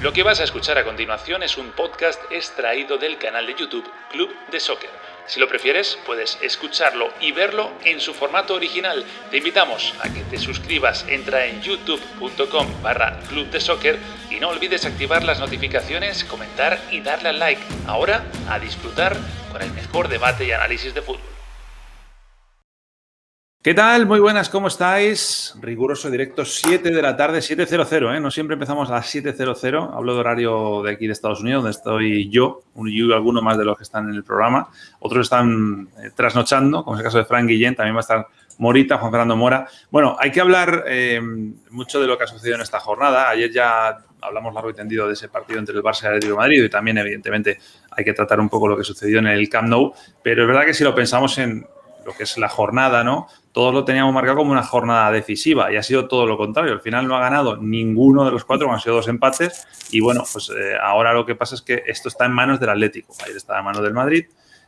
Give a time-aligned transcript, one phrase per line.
[0.00, 3.86] Lo que vas a escuchar a continuación es un podcast extraído del canal de YouTube
[4.10, 4.88] Club de Soccer.
[5.26, 9.04] Si lo prefieres, puedes escucharlo y verlo en su formato original.
[9.30, 13.98] Te invitamos a que te suscribas, entra en youtube.com barra club de soccer
[14.30, 17.62] y no olvides activar las notificaciones, comentar y darle al like.
[17.86, 19.14] Ahora, a disfrutar
[19.52, 21.39] con el mejor debate y análisis de fútbol.
[23.62, 24.06] ¿Qué tal?
[24.06, 25.54] Muy buenas, ¿cómo estáis?
[25.60, 28.18] Riguroso directo 7 de la tarde, 7.00, ¿eh?
[28.18, 29.90] No siempre empezamos a las 7.00.
[29.94, 33.66] Hablo de horario de aquí de Estados Unidos, donde estoy yo, y alguno más de
[33.66, 34.70] los que están en el programa.
[35.00, 38.26] Otros están eh, trasnochando, como es el caso de Frank Guillén, también va a estar
[38.56, 39.68] Morita, Juan Fernando Mora.
[39.90, 41.20] Bueno, hay que hablar eh,
[41.68, 43.28] mucho de lo que ha sucedido en esta jornada.
[43.28, 46.32] Ayer ya hablamos largo y tendido de ese partido entre el Barça y el Atlético
[46.32, 47.58] de Madrid y también, evidentemente,
[47.90, 49.92] hay que tratar un poco lo que sucedió en el Camp Nou.
[50.22, 51.66] Pero es verdad que si lo pensamos en
[52.10, 53.28] lo que es la jornada, ¿no?
[53.52, 56.72] Todos lo teníamos marcado como una jornada decisiva y ha sido todo lo contrario.
[56.72, 59.66] Al final no ha ganado ninguno de los cuatro, han sido dos empates.
[59.90, 62.70] Y bueno, pues eh, ahora lo que pasa es que esto está en manos del
[62.70, 63.14] Atlético.
[63.24, 64.24] Ayer estaba en manos del Madrid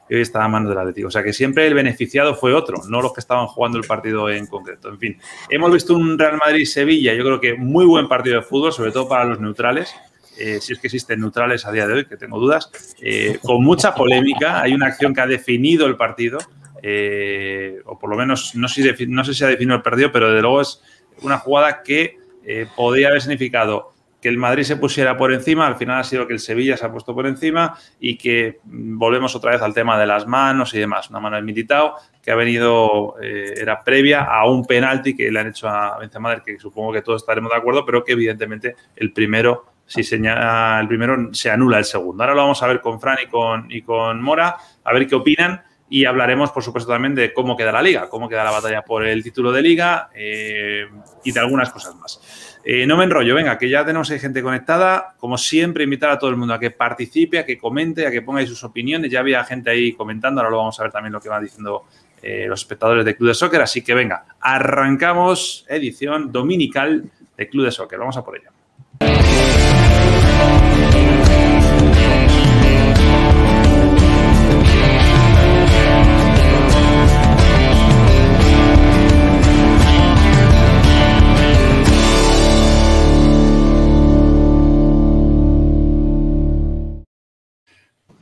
[0.08, 1.08] y hoy está en manos del Atlético.
[1.08, 4.30] O sea que siempre el beneficiado fue otro, no los que estaban jugando el partido
[4.30, 4.88] en concreto.
[4.88, 8.72] En fin, hemos visto un Real Madrid-Sevilla, yo creo que muy buen partido de fútbol,
[8.72, 9.94] sobre todo para los neutrales.
[10.38, 13.62] Eh, si es que existen neutrales a día de hoy, que tengo dudas, eh, con
[13.62, 14.62] mucha polémica.
[14.62, 16.38] Hay una acción que ha definido el partido
[16.82, 20.10] eh, o por lo menos no sé, si no sé si ha definido el perdido,
[20.12, 20.82] pero de luego es
[21.22, 25.74] una jugada que eh, podría haber significado que el Madrid se pusiera por encima, al
[25.74, 29.34] final ha sido que el Sevilla se ha puesto por encima y que mm, volvemos
[29.34, 31.10] otra vez al tema de las manos y demás.
[31.10, 35.40] Una mano del Militao que ha venido, eh, era previa a un penalti que le
[35.40, 39.12] han hecho a Benzema, que supongo que todos estaremos de acuerdo, pero que evidentemente el
[39.12, 42.22] primero, si señala el primero, se anula el segundo.
[42.22, 45.16] Ahora lo vamos a ver con Fran y con, y con Mora, a ver qué
[45.16, 45.62] opinan
[45.92, 49.06] y hablaremos, por supuesto, también de cómo queda la liga, cómo queda la batalla por
[49.06, 50.86] el título de liga eh,
[51.22, 52.58] y de algunas cosas más.
[52.64, 55.14] Eh, no me enrollo, venga, que ya tenemos gente conectada.
[55.18, 58.22] Como siempre, invitar a todo el mundo a que participe, a que comente, a que
[58.22, 59.10] ponga sus opiniones.
[59.10, 61.84] Ya había gente ahí comentando, ahora lo vamos a ver también lo que van diciendo
[62.22, 63.60] eh, los espectadores de Club de Soccer.
[63.60, 67.04] Así que venga, arrancamos edición dominical
[67.36, 67.98] de Club de Soccer.
[67.98, 68.50] Vamos a por ella.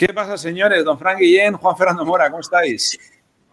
[0.00, 0.82] ¿Qué pasa, señores?
[0.82, 2.98] Don Frank Guillén, Juan Fernando Mora, ¿cómo estáis?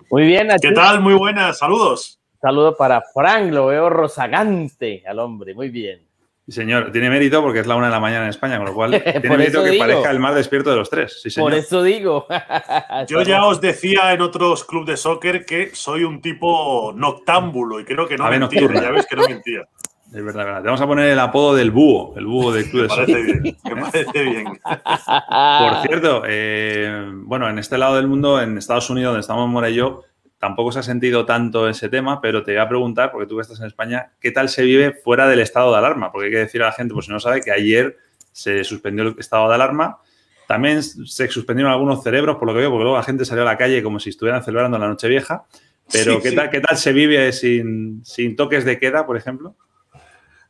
[0.10, 0.48] Muy bien.
[0.62, 1.02] ¿Qué tal?
[1.02, 2.22] Muy buenas, saludos.
[2.42, 6.08] Saludo para Frank, lo veo rozagante al hombre, muy bien.
[6.46, 8.74] Sí, señor, tiene mérito porque es la una de la mañana en España, con lo
[8.74, 11.20] cual tiene mérito que parezca el más despierto de los tres.
[11.22, 12.26] Sí, Por eso digo.
[13.10, 17.84] Yo ya os decía en otros clubes de soccer que soy un tipo noctámbulo y
[17.84, 19.68] creo que no mentía, ya ves que no mentía.
[20.14, 20.62] Es verdad, verdad.
[20.62, 23.22] Te vamos a poner el apodo del búho, el búho del club de Me parece
[23.24, 24.46] bien, me parece bien.
[24.64, 29.70] Por cierto, eh, bueno, en este lado del mundo, en Estados Unidos, donde estamos Mora
[29.70, 30.04] y yo,
[30.40, 33.42] tampoco se ha sentido tanto ese tema, pero te voy a preguntar, porque tú que
[33.42, 36.12] estás en España, ¿qué tal se vive fuera del estado de alarma?
[36.12, 37.98] Porque hay que decir a la gente, pues si no sabe, que ayer
[38.32, 39.98] se suspendió el estado de alarma.
[40.48, 43.46] También se suspendieron algunos cerebros, por lo que veo, porque luego la gente salió a
[43.46, 45.44] la calle como si estuvieran celebrando la Nochevieja.
[45.92, 49.56] Pero ¿qué, Tal, ¿qué tal se vive sin, sin toques de queda, por ejemplo?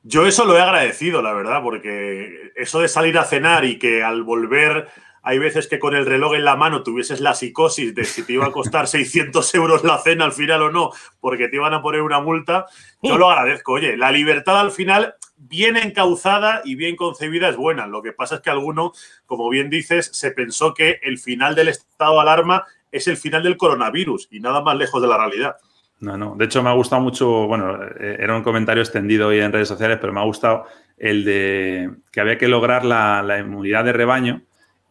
[0.10, 4.04] Yo eso lo he agradecido, la verdad, porque eso de salir a cenar y que
[4.04, 4.88] al volver
[5.22, 8.32] hay veces que con el reloj en la mano tuvieses la psicosis de si te
[8.32, 11.82] iba a costar 600 euros la cena al final o no, porque te iban a
[11.82, 12.68] poner una multa,
[13.02, 13.74] yo lo agradezco.
[13.74, 17.86] Oye, la libertad al final, bien encauzada y bien concebida, es buena.
[17.86, 18.94] Lo que pasa es que alguno,
[19.26, 22.64] como bien dices, se pensó que el final del estado de alarma
[22.94, 25.58] es el final del coronavirus y nada más lejos de la realidad.
[26.00, 26.36] No, no.
[26.36, 29.68] De hecho, me ha gustado mucho, bueno, eh, era un comentario extendido hoy en redes
[29.68, 30.66] sociales, pero me ha gustado
[30.98, 34.42] el de que había que lograr la, inmunidad de rebaño,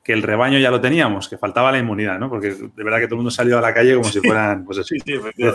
[0.02, 2.28] que el rebaño ya lo teníamos, que faltaba la inmunidad, ¿no?
[2.28, 4.78] Porque de verdad que todo el mundo salió a la calle como si fueran, pues
[4.78, 4.98] así,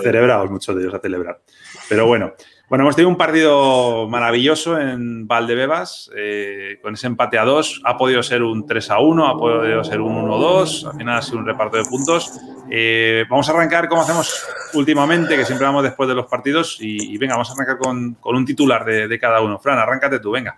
[0.03, 1.39] celebrados, muchos de ellos a celebrar.
[1.87, 2.33] Pero bueno,
[2.71, 7.81] bueno, hemos tenido un partido maravilloso en Valdebebas, eh, con ese empate a dos.
[7.83, 11.17] Ha podido ser un 3 a 1, ha podido ser un 1 2, al final
[11.17, 12.31] ha sido un reparto de puntos.
[12.69, 16.77] Eh, vamos a arrancar como hacemos últimamente, que siempre vamos después de los partidos.
[16.79, 19.59] Y, venga, vamos a arrancar con, un titular de, de, cada uno.
[19.59, 20.57] Fran, arráncate tú, venga.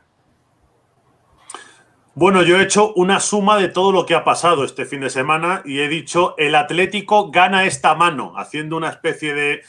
[2.13, 5.09] Bueno, yo he hecho una suma de todo lo que ha pasado este fin de
[5.09, 9.63] semana y he dicho el Atlético gana esta mano, haciendo una especie de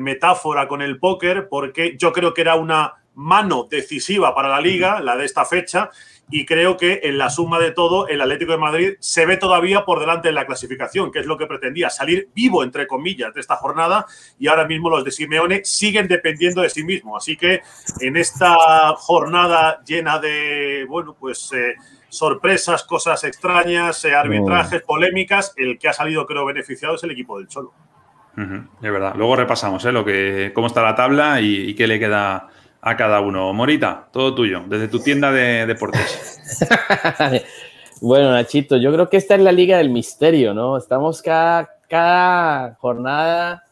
[0.00, 5.00] metáfora con el póker, porque yo creo que era una mano decisiva para la liga,
[5.00, 5.90] la de esta fecha,
[6.30, 9.84] y creo que en la suma de todo el Atlético de Madrid se ve todavía
[9.84, 13.40] por delante de la clasificación, que es lo que pretendía, salir vivo, entre comillas, de
[13.40, 14.06] esta jornada
[14.38, 17.16] y ahora mismo los de Simeone siguen dependiendo de sí mismo.
[17.16, 17.62] Así que
[18.00, 21.52] en esta jornada llena de, bueno, pues...
[21.52, 21.74] Eh,
[22.10, 27.38] sorpresas, cosas extrañas, eh, arbitrajes, polémicas, el que ha salido creo beneficiado es el equipo
[27.38, 27.74] del Cholo.
[28.82, 29.14] Es verdad.
[29.16, 29.92] Luego repasamos ¿eh?
[29.92, 32.48] lo que, cómo está la tabla y qué le queda
[32.80, 33.52] a cada uno.
[33.52, 36.40] Morita, todo tuyo, desde tu tienda de deportes.
[38.00, 40.76] bueno, Nachito, yo creo que esta es la liga del misterio, ¿no?
[40.76, 43.64] Estamos cada, cada jornada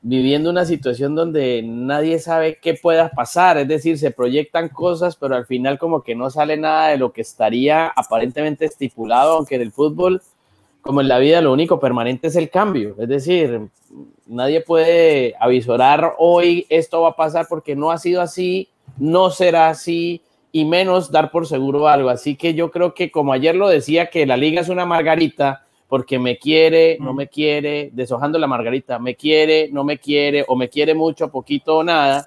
[0.00, 5.34] viviendo una situación donde nadie sabe qué pueda pasar, es decir, se proyectan cosas, pero
[5.34, 9.62] al final como que no sale nada de lo que estaría aparentemente estipulado, aunque en
[9.62, 10.22] el fútbol,
[10.86, 13.68] como en la vida, lo único permanente es el cambio, es decir,
[14.26, 19.68] nadie puede avisorar hoy esto va a pasar porque no ha sido así, no será
[19.68, 20.22] así
[20.52, 22.08] y menos dar por seguro algo.
[22.08, 25.66] Así que yo creo que como ayer lo decía, que la liga es una margarita
[25.88, 30.56] porque me quiere, no me quiere, deshojando la margarita, me quiere, no me quiere o
[30.56, 32.26] me quiere mucho, poquito o nada.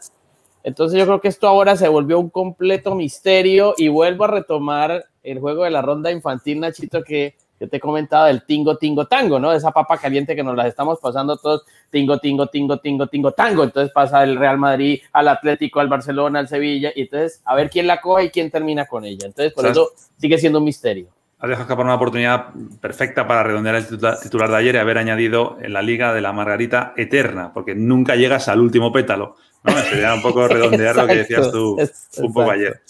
[0.64, 5.06] Entonces yo creo que esto ahora se volvió un completo misterio y vuelvo a retomar
[5.24, 9.06] el juego de la ronda infantil, Nachito, que yo te he comentado del tingo, tingo,
[9.06, 9.52] tango, ¿no?
[9.52, 13.64] Esa papa caliente que nos las estamos pasando todos, tingo, tingo, tingo, tingo, tingo, tango.
[13.64, 17.70] Entonces pasa el Real Madrid al Atlético, al Barcelona, al Sevilla, y entonces a ver
[17.70, 19.28] quién la coge y quién termina con ella.
[19.28, 21.08] Entonces, por eso sigue siendo un misterio.
[21.40, 22.48] Has dejado escapar una oportunidad
[22.82, 23.88] perfecta para redondear el
[24.22, 28.16] titular de ayer y haber añadido en la Liga de la Margarita Eterna, porque nunca
[28.16, 29.38] llegas al último pétalo.
[29.64, 29.72] ¿no?
[29.78, 31.78] Sería un poco redondear lo que decías tú
[32.18, 32.82] un poco ayer.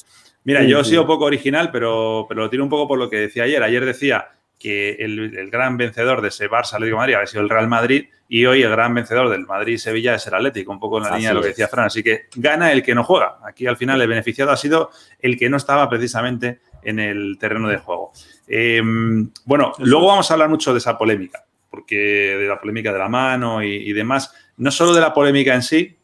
[0.43, 3.17] Mira, yo he sido poco original, pero, pero lo tiro un poco por lo que
[3.17, 3.61] decía ayer.
[3.61, 7.67] Ayer decía que el, gran vencedor de ese Barça Atlético Madrid había sido el Real
[7.67, 11.15] Madrid y hoy el gran vencedor del Madrid-Sevilla es el Atlético, un poco en la
[11.15, 11.85] línea de lo que decía Fran.
[11.85, 13.39] Así que gana el que no juega.
[13.43, 17.69] Aquí al final el beneficiado ha sido el que no estaba precisamente en el terreno
[17.69, 18.11] de juego.
[18.47, 22.99] Em, bueno, luego vamos a hablar mucho de esa polémica, porque de la polémica de
[22.99, 25.98] la mano y, y demás, no solo de la polémica en sí,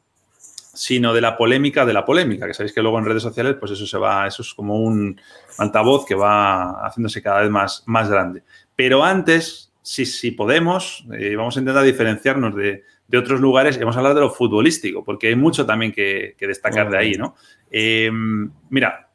[0.76, 3.72] sino de la polémica de la polémica, que sabéis que luego en redes sociales, pues
[3.72, 5.20] eso se va, eso es como un
[5.58, 8.44] altavoz que va haciéndose cada vez más, más grande.
[8.76, 12.84] Pero antes, si, si podemos, eh, vamos a intentar diferenciarnos de,
[13.18, 16.90] otros lugares y vamos a hablar de lo futbolístico, porque hay mucho también que, destacar
[16.90, 17.36] de ahí, ¿no?
[17.72, 19.10] Em, mira,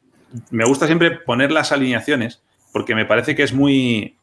[0.49, 2.41] me gusta siempre poner las alineaciones
[2.71, 4.15] porque me parece que es muy,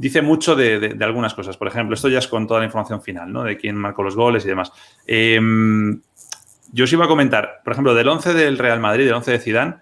[0.00, 1.58] dice mucho de, algunas cosas.
[1.58, 3.44] Por ejemplo, esto ya es con toda la información final, ¿no?
[3.44, 4.72] De quién marcó los goles y demás.
[5.06, 6.00] Em,
[6.72, 9.38] yo os iba a comentar, por ejemplo, del 11 del Real Madrid, del 11 de
[9.38, 9.74] Zidane,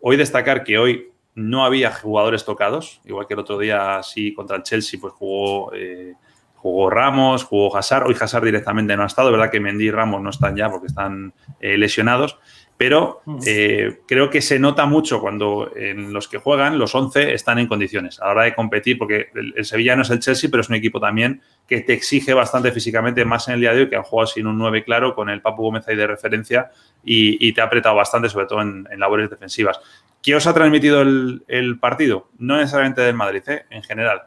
[0.00, 4.56] hoy destacar que hoy no había jugadores tocados, igual que el otro día sí contra
[4.56, 6.14] el Chelsea, pues jugó, eh,
[6.54, 10.22] jugó Ramos, jugó Hazard, hoy Hazard directamente no ha estado, verdad que Mendy y Ramos
[10.22, 12.38] no están ya porque están eh, lesionados,
[12.78, 17.58] pero eh, creo que se nota mucho cuando en los que juegan los 11 están
[17.58, 20.60] en condiciones a la hora de competir, porque el, Sevilla no es el Chelsea, pero
[20.60, 23.88] es un equipo también que te exige bastante físicamente, más en el día de hoy,
[23.88, 26.70] que han jugado sin un 9 claro, con el Papu Gómez ahí de referencia
[27.02, 29.80] y, te ha apretado bastante, sobre todo en, labores defensivas.
[30.22, 32.28] ¿Qué os ha transmitido el, partido?
[32.38, 33.64] No necesariamente del Madrid, ¿eh?
[33.70, 34.22] en general.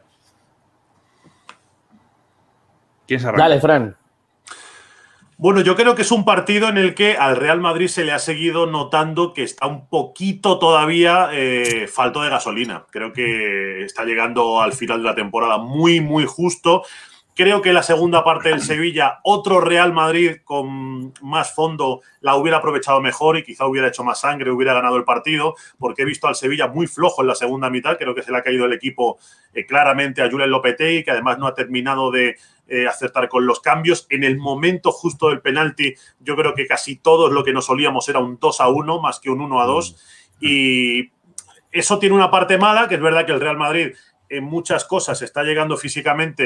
[3.06, 3.42] ¿Quién se arranca?
[3.44, 3.99] Dale, Fran.
[5.42, 8.12] Bueno, yo creo que es un partido en el que al Real Madrid se le
[8.12, 12.84] ha seguido notando que está un poquito todavía eh, falto de gasolina.
[12.90, 16.82] Creo que está llegando al final de la temporada muy, muy justo.
[17.34, 22.58] Creo que la segunda parte del Sevilla, otro Real Madrid con más fondo, la hubiera
[22.58, 26.28] aprovechado mejor y quizá hubiera hecho más sangre, hubiera ganado el partido, porque he visto
[26.28, 27.96] al Sevilla muy flojo en la segunda mitad.
[27.96, 29.18] Creo que se le ha caído el equipo
[29.54, 32.36] eh, claramente a Julen Lopetegui, que además no ha terminado de
[32.70, 34.06] eh, acertar con los cambios.
[34.10, 38.08] En el momento justo del penalti, yo creo que casi todos lo que nos solíamos
[38.08, 39.92] era un 2 a 1 más que un 1 a 2.
[40.40, 40.46] Mm.
[40.46, 41.10] Y
[41.72, 43.92] eso tiene una parte mala, que es verdad que el Real Madrid
[44.30, 46.44] en muchas cosas está llegando físicamente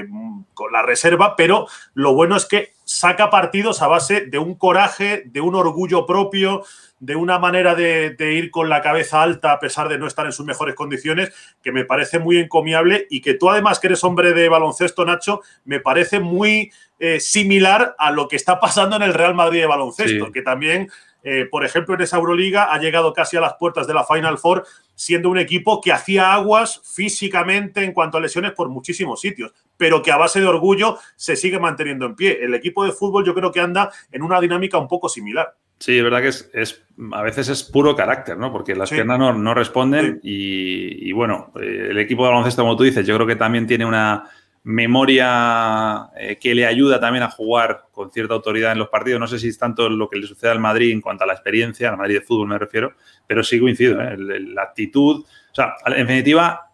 [0.00, 0.06] eh,
[0.52, 5.22] con la reserva, pero lo bueno es que saca partidos a base de un coraje,
[5.26, 6.64] de un orgullo propio,
[6.98, 10.32] de una manera de, ir con la cabeza alta a pesar de no estar en
[10.32, 14.32] sus mejores condiciones, que me parece muy encomiable y que tú además que eres hombre
[14.32, 19.14] de baloncesto, Nacho, me parece muy eh, similar a lo que está pasando en el
[19.14, 20.90] Real Madrid de baloncesto, que también,
[21.22, 24.38] eh, por ejemplo, en esa Euroliga ha llegado casi a las puertas de la Final
[24.38, 29.52] Four siendo un equipo que hacía aguas físicamente en cuanto a lesiones por muchísimos sitios,
[29.76, 32.38] pero que a base de orgullo se sigue manteniendo en pie.
[32.42, 35.54] El equipo de fútbol yo creo que anda en una dinámica un poco similar.
[35.78, 36.82] Sí, es verdad que es,
[37.12, 38.52] a veces es puro carácter, ¿no?
[38.52, 43.06] Porque las piernas no, responden y, bueno, eh, el equipo de baloncesto, como tú dices,
[43.06, 44.30] yo creo que también tiene una,
[44.64, 49.20] memoria eh, que le ayuda también a jugar con cierta autoridad en los partidos.
[49.20, 51.34] No sé si es tanto lo que le sucede al Madrid en cuanto a la
[51.34, 52.94] experiencia, al Madrid de fútbol me refiero,
[53.26, 54.16] pero sí coincido, ¿eh?
[54.18, 55.22] la actitud.
[55.22, 56.70] O sea, en definitiva,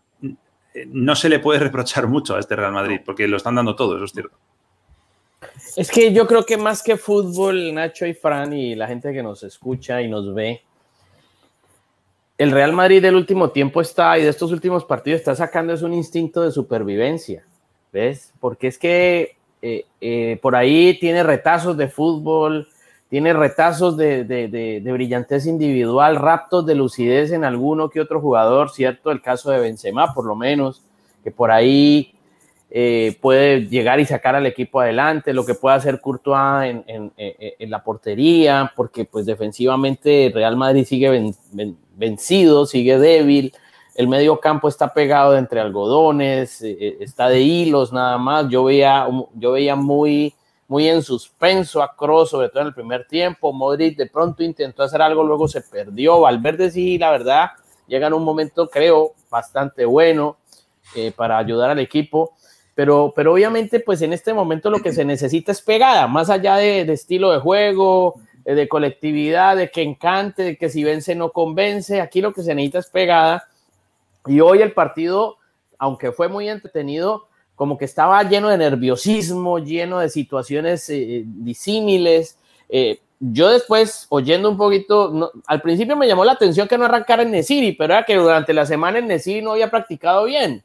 [0.86, 3.96] no se le puede reprochar mucho a este Real Madrid, porque lo están dando todo,
[3.96, 4.36] eso es cierto.
[5.76, 9.22] Es que yo creo que más que fútbol, Nacho y Fran y la gente que
[9.22, 10.62] nos escucha y nos ve,
[12.38, 15.82] el Real Madrid del último tiempo está, y de estos últimos partidos, está sacando es
[15.82, 17.44] un instinto de supervivencia,
[17.92, 18.32] ¿ves?
[18.40, 22.68] Porque es que eh, eh, por ahí tiene retazos de fútbol,
[23.10, 29.10] tiene retazos de, de, brillantez individual, raptos de lucidez en alguno que otro jugador, ¿cierto?
[29.10, 30.82] El caso de Benzema, por lo menos,
[31.24, 32.14] que por ahí
[32.70, 37.70] eh, puede llegar y sacar al equipo adelante, lo que puede hacer Courtois en, en,
[37.70, 41.34] la portería, porque pues defensivamente Real Madrid sigue
[41.96, 43.52] vencido, sigue débil,
[43.94, 48.64] el medio campo está pegado entre algodones, eh, eh, está de hilos nada más, yo
[48.64, 50.34] veía, yo veía muy,
[50.68, 54.82] muy en suspenso a Kroos, sobre todo en el primer tiempo, Modric de pronto intentó
[54.82, 57.50] hacer algo, luego se perdió, Valverde sí, la verdad,
[57.86, 60.36] llega en un momento creo bastante bueno
[61.16, 62.34] para ayudar al equipo,
[62.80, 66.56] pero, pero obviamente, pues en este momento lo que se necesita es pegada, más allá
[66.56, 68.14] de, estilo de juego,
[68.46, 72.00] eh, de colectividad, de que encante, de que si vence no convence.
[72.00, 73.48] Aquí lo que se necesita es pegada.
[74.26, 75.36] Y hoy el partido,
[75.78, 82.38] aunque fue muy entretenido, como que estaba lleno de nerviosismo, lleno de situaciones eh, disímiles.
[82.68, 87.22] Eh, yo después, oyendo un poquito, al principio me llamó la atención que no arrancara
[87.22, 90.64] en Nesiri, pero era que durante la semana en Nesiri no había practicado bien.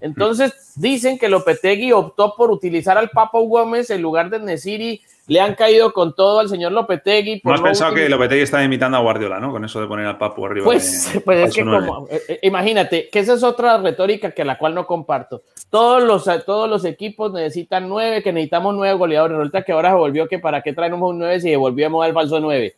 [0.00, 5.00] Entonces dicen que Lopetegui optó por utilizar al Papo Gómez en lugar de Nesiri.
[5.28, 7.40] Le han caído con todo al señor Lopetegui.
[7.44, 9.50] ¿No has pensado que Lopetegui está imitando a Guardiola, ¿no?
[9.50, 10.64] Con eso de poner al Papo arriba.
[10.64, 14.56] Pues, pues es que como, eh, eh, imagínate, que esa es otra retórica que la
[14.56, 15.42] cual no comparto.
[15.68, 19.36] Todos los, todos los equipos necesitan nueve, que necesitamos nueve goleadores.
[19.36, 22.38] Resulta que ahora se volvió que para qué traemos un nueve si devolvíamos al falso
[22.38, 22.76] nueve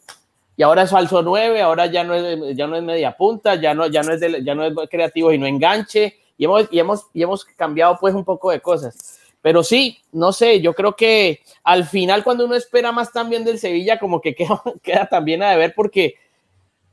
[0.59, 3.75] y ahora es falso nueve, ahora ya no es, ya no es media punta, ya
[3.75, 7.07] no, ya no es, ya no es creativo y no enganche, y hemos, y hemos,
[7.15, 9.18] y hemos cambiado pues un poco de cosas.
[9.41, 13.59] Pero sí, no sé, yo creo que al final cuando uno espera más también del
[13.59, 14.35] Sevilla, como que
[14.83, 16.15] queda, también a deber porque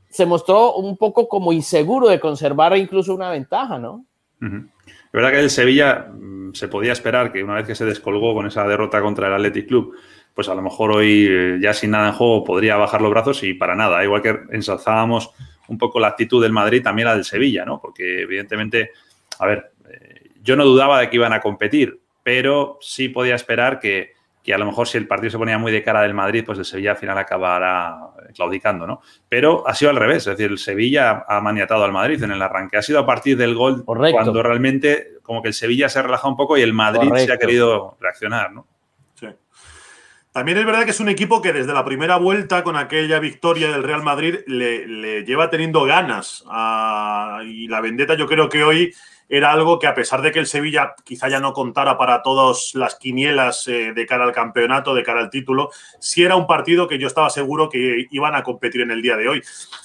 [0.08, 4.04] se mostró un poco como inseguro de conservar incluso una ventaja, ¿no?
[4.40, 8.34] Es verdad que el Sevilla mm, se podía esperar que una vez que se descolgó
[8.34, 9.96] con esa derrota contra el Athletic Club,
[10.34, 13.42] pues a lo mejor hoy eh, ya sin nada en juego podría bajar los brazos
[13.42, 14.04] y para nada.
[14.04, 15.30] Igual que ensalzábamos
[15.68, 17.80] un poco la actitud del Madrid, también la del Sevilla, ¿no?
[17.80, 18.90] Porque evidentemente
[19.38, 23.78] a ver, eh, yo no dudaba de que iban a competir, pero sí podía esperar
[23.78, 24.14] que,
[24.52, 26.64] a lo mejor si el partido se ponía muy de cara del Madrid, pues el
[26.64, 27.98] Sevilla al final acabará
[28.34, 29.00] claudicando, ¿no?
[29.28, 32.42] Pero ha sido al revés, es decir, el Sevilla ha maniatado al Madrid en el
[32.42, 32.78] arranque.
[32.78, 36.30] Ha sido a partir del gol cuando realmente como que el Sevilla se ha relajado
[36.30, 38.66] un poco y el Madrid se ha querido reaccionar, ¿no?
[39.14, 39.28] Sí.
[40.32, 43.70] También es verdad que es un equipo que desde la primera vuelta, con aquella victoria
[43.70, 46.44] del Real Madrid, le, lleva teniendo ganas.
[47.44, 48.92] y la vendetta yo creo que hoy
[49.28, 52.72] era algo que a pesar de que el Sevilla quizá ya no contara para todas
[52.74, 56.86] las quinielas eh, de cara al campeonato, de cara al título, sí era un partido
[56.86, 59.42] que yo estaba seguro que iban a competir en el día de hoy.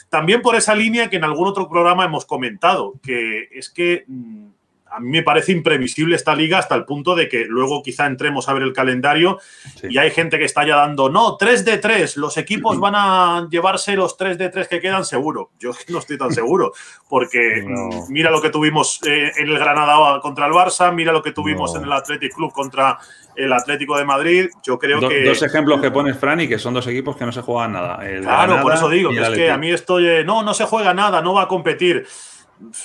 [0.10, 4.48] También por esa línea que en algún otro programa hemos comentado, que es que mm,
[4.92, 8.50] a mí me parece imprevisible esta liga hasta el punto de que luego quizá entremos
[8.50, 9.40] a ver el calendario
[9.84, 13.48] y hay gente que está ya dando, no, 3 de 3, los equipos van a
[13.50, 15.52] llevarse los 3 de 3 que quedan seguro.
[15.60, 16.74] Yo no estoy tan seguro,
[17.08, 17.40] porque
[18.10, 21.74] mira lo que tuvimos eh, en el Granada contra el Barça, mira lo que tuvimos
[21.76, 22.98] en el Athletic Club contra
[23.36, 24.50] el Atlético de Madrid.
[24.64, 25.24] Yo creo que.
[25.24, 28.00] Dos ejemplos que pones, Fran, y que son dos equipos que no se juegan nada.
[28.22, 31.34] claro, por eso digo, es que a mí estoy, no, no se juega nada, no
[31.34, 32.06] va a competir.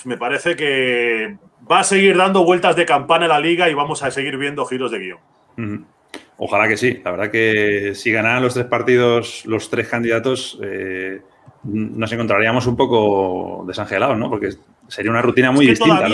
[0.05, 1.37] Me parece que
[1.71, 4.65] va a seguir dando vueltas de campana en la liga y vamos a seguir viendo
[4.67, 5.87] giros de guion.
[6.39, 7.01] Ojalá que sí.
[7.05, 11.23] La verdad que si ganaran los tres partidos, los tres candidatos, eh,
[11.65, 14.29] nos encontraríamos un poco desangelados, ¿no?
[14.31, 14.51] Porque
[14.89, 16.09] sería una rutina muy distinta.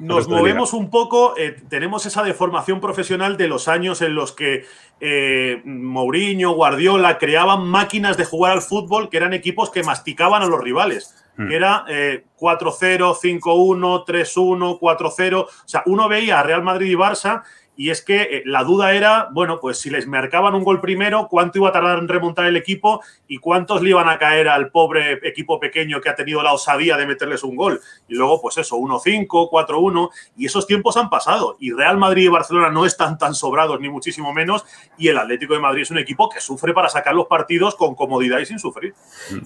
[0.00, 4.64] nos movemos un poco, eh, tenemos esa deformación profesional de los años en los que
[5.00, 10.46] eh, Mourinho, Guardiola creaban máquinas de jugar al fútbol que eran equipos que masticaban a
[10.46, 11.21] los rivales.
[11.36, 11.48] Hmm.
[11.48, 15.44] Que era 4-0, 5-1, 3-1, 4-0.
[15.44, 17.42] O sea, uno veía a Real Madrid y Barça
[17.76, 21.28] y es que eh, la duda era, bueno, pues si les marcaban un gol primero,
[21.28, 24.70] cuánto iba a tardar en remontar el equipo y cuántos le iban a caer al
[24.70, 27.80] pobre equipo pequeño que ha tenido la osadía de meterles un gol.
[28.08, 31.56] Y luego, pues eso, 1-5, 4-1, y esos tiempos han pasado.
[31.60, 34.64] Y Real Madrid y Barcelona no están tan sobrados, ni muchísimo menos,
[34.98, 37.94] y el Atlético de Madrid es un equipo que sufre para sacar los partidos con
[37.94, 38.94] comodidad y sin sufrir.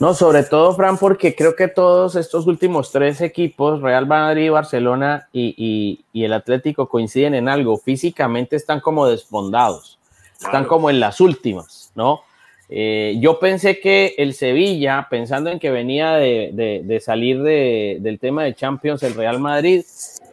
[0.00, 5.28] No, sobre todo, Fran, porque creo que todos estos últimos tres equipos, Real Madrid, Barcelona
[5.32, 7.78] y, y el Atlético, coinciden en algo
[8.50, 9.98] están como desfondados,
[10.40, 12.22] están como en las últimas, ¿no?
[12.68, 18.54] Eh, yo pensé que el Sevilla, pensando en que venía de, salir del tema de
[18.54, 19.84] Champions, el Real Madrid,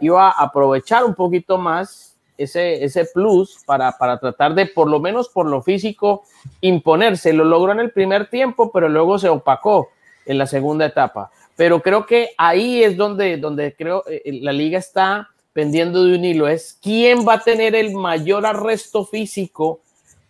[0.01, 4.99] iba a aprovechar un poquito más ese, ese plus para, para tratar de, por lo
[4.99, 6.23] menos por lo físico,
[6.61, 7.33] imponerse.
[7.33, 9.89] Lo logró en el primer tiempo, pero luego se opacó
[10.25, 11.31] en la segunda etapa.
[11.55, 16.25] Pero creo que ahí es donde, donde creo eh, la liga está pendiendo de un
[16.25, 19.79] hilo, es quién va a tener el mayor arresto físico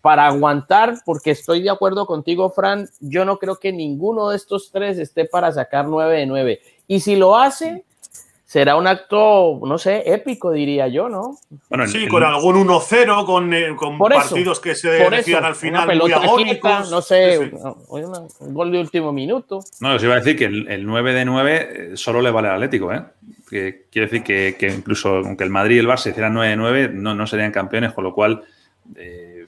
[0.01, 4.69] para aguantar, porque estoy de acuerdo contigo, Fran, yo no creo que ninguno de estos
[4.69, 6.61] tres esté para sacar 9 de 9.
[6.87, 7.85] Y si lo hace,
[8.53, 11.39] será un acto, no sé, épico, diría yo, ¿no?
[11.69, 16.11] Bueno, sí, con algún 1-0, con, eh, con partidos que se decían al final muy
[16.11, 16.91] agónicos.
[16.91, 17.51] no sé,
[17.87, 19.61] Un, gol de último minuto.
[19.79, 21.55] No, os iba a decir que el, 9 de 9
[21.93, 23.01] eh, solo le vale al Atlético, ¿eh?
[23.49, 27.25] que quiere decir que, incluso aunque el Madrid y el Barça hicieran 9-9, no, no
[27.25, 28.43] serían campeones, con lo cual
[28.95, 29.47] eh,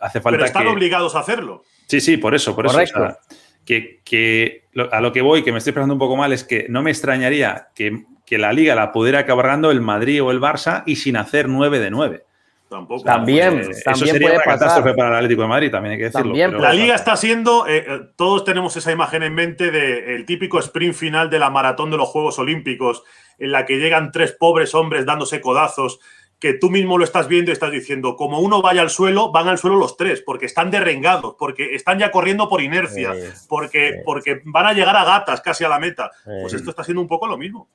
[0.00, 0.36] hace falta.
[0.36, 1.64] Pero están obligados a hacerlo.
[1.88, 3.16] Sí, sí, por eso, por eso.
[3.64, 4.62] que,
[4.92, 6.92] a lo que voy, que me estoy pensando un poco mal, es que no me
[6.92, 11.16] extrañaría que, la liga la pudiera acabar ganando el Madrid o el Barça y sin
[11.16, 12.24] hacer 9 de 9.
[12.68, 13.04] Tampoco.
[13.04, 16.58] También, pues, eso sería una catástrofe para el Atlético de Madrid, también hay que decirlo.
[16.58, 20.94] la liga está siendo, eh, eh, todos tenemos esa imagen en mente del típico sprint
[20.94, 23.04] final de la maratón de los Juegos Olímpicos,
[23.38, 26.00] en la que llegan tres pobres hombres dándose codazos,
[26.40, 29.48] que tú mismo lo estás viendo y estás diciendo, como uno vaya al suelo, van
[29.48, 33.14] al suelo los tres, porque están derrengados, porque están ya corriendo por inercia,
[33.48, 36.10] porque, porque van a llegar a gatas casi a la meta.
[36.24, 37.68] Pues esto está siendo un poco lo mismo.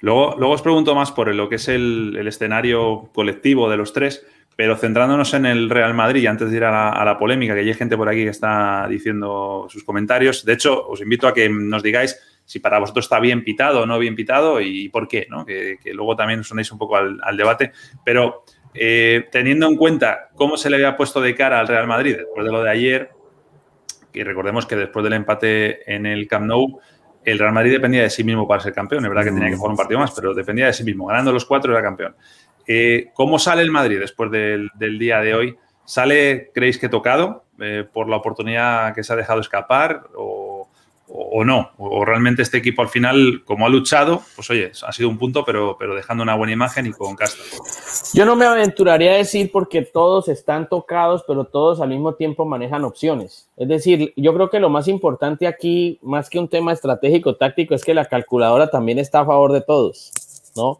[0.00, 4.26] Luego, luego os pregunto más por lo que es el, escenario colectivo de los tres,
[4.56, 7.96] pero centrándonos en el Real Madrid, antes de ir a la, polémica, que hay gente
[7.96, 10.44] por aquí que está diciendo sus comentarios.
[10.44, 13.86] De hecho, os invito a que nos digáis si para vosotros está bien pitado o
[13.86, 15.46] no bien pitado y por qué, ¿no?
[15.46, 17.72] que, luego también os sonéis un poco al, debate.
[18.04, 22.16] Pero eh, teniendo en cuenta cómo se le había puesto de cara al Real Madrid
[22.16, 23.10] después de lo de ayer,
[24.12, 26.80] que recordemos que después del empate en el Camp Nou,
[27.24, 29.04] el Real Madrid dependía de sí mismo para ser campeón.
[29.04, 31.06] Es verdad que tenía que jugar un partido más, pero dependía de sí mismo.
[31.06, 32.14] Ganando los cuatro era campeón.
[32.66, 35.56] Eh, ¿Cómo sale el Madrid después del, día de hoy?
[35.84, 40.49] ¿Sale, creéis que tocado eh, por la oportunidad que se ha dejado escapar o,
[41.12, 41.70] o, no?
[41.78, 45.44] O, realmente este equipo al final, como ha luchado, pues oye, ha sido un punto,
[45.44, 47.42] pero, pero dejando una buena imagen y con casta.
[48.14, 52.44] Yo no me aventuraría a decir porque todos están tocados, pero todos al mismo tiempo
[52.44, 53.48] manejan opciones.
[53.56, 57.74] Es decir, yo creo que lo más importante aquí, más que un tema estratégico, táctico,
[57.74, 60.12] es que la calculadora también está a favor de todos,
[60.56, 60.78] ¿no?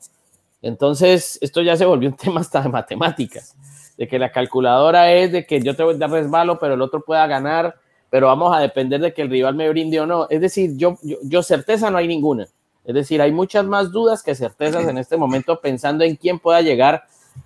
[0.62, 3.56] Entonces, esto ya se volvió un tema hasta de matemáticas,
[3.96, 6.82] de que la calculadora es de que yo te voy a dar resbalo, pero el
[6.82, 7.76] otro pueda ganar
[8.10, 10.26] pero vamos a depender de que el rival me brinde o no.
[10.28, 12.48] Es decir, yo, yo, certeza no hay ninguna.
[12.84, 16.60] Es decir, hay muchas más dudas que certezas en este momento pensando en quién pueda
[16.60, 17.04] llegar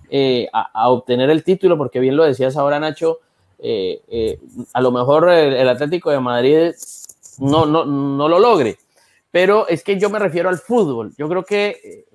[0.09, 3.19] eh, a, obtener el título, porque bien lo decías ahora, Nacho,
[3.59, 4.39] eh, eh,
[4.73, 6.71] a lo mejor el, Atlético de Madrid
[7.37, 8.77] no, no, no lo logre,
[9.29, 11.13] pero es que yo me refiero al fútbol.
[11.17, 12.05] Yo creo que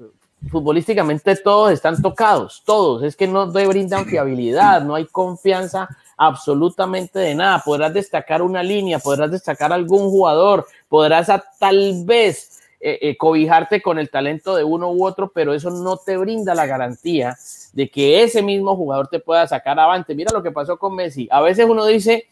[0.48, 3.04] futbolísticamente todos están tocados, todos.
[3.04, 5.88] Es que no brindan fiabilidad, no hay confianza
[6.20, 7.62] absolutamente de nada.
[7.64, 11.28] Podrás destacar una línea, podrás destacar algún jugador, podrás
[11.58, 15.96] tal vez eh, eh, cobijarte con el talento de uno u otro, pero eso no
[15.96, 17.38] te brinda la garantía
[17.72, 20.14] de que ese mismo jugador te pueda sacar avante.
[20.14, 21.26] Mira lo que pasó con Messi.
[21.30, 22.28] A veces uno dice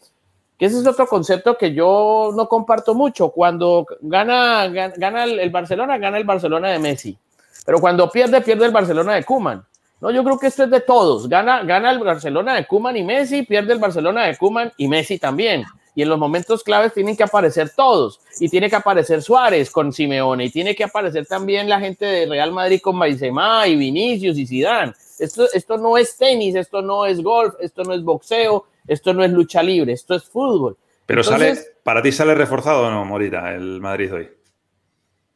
[0.59, 3.29] que ese es otro concepto que yo no comparto mucho.
[3.31, 7.17] Cuando gana, gana, el Barcelona, gana el Barcelona de Messi.
[7.65, 9.65] Pero cuando pierde, pierde el Barcelona de Kuman.
[10.01, 11.27] No, yo creo que esto es de todos.
[11.27, 15.19] Gana, gana el Barcelona de Kuman y Messi, pierde el Barcelona de Kuman y Messi
[15.19, 15.65] también.
[15.95, 18.21] Y en los momentos claves tienen que aparecer todos.
[18.39, 20.45] Y tiene que aparecer Suárez con Simeone.
[20.45, 24.47] Y tiene que aparecer también la gente de Real Madrid con Benzema y Vinicius y
[24.47, 24.93] Zidane.
[25.19, 29.23] Esto, esto no es tenis, esto no es golf, esto no es boxeo, esto no
[29.23, 30.77] es lucha libre, esto es fútbol.
[31.05, 34.29] Pero sale, para ti sale reforzado o no, Morita, el Madrid hoy.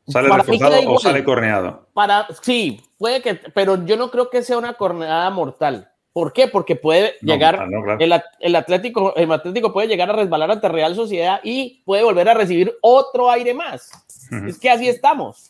[0.07, 1.87] ¿Sale reforzado o sale corneado?
[1.93, 5.89] Para, sí, puede que, pero yo no creo que sea una corneada mortal.
[6.13, 6.47] ¿Por qué?
[6.47, 7.97] Porque puede llegar, ah,
[8.39, 12.35] el, Atlético, el Atlético puede llegar a resbalar ante Real Sociedad y puede volver a
[12.35, 13.91] recibir otro aire más.
[14.47, 15.49] Es que así estamos.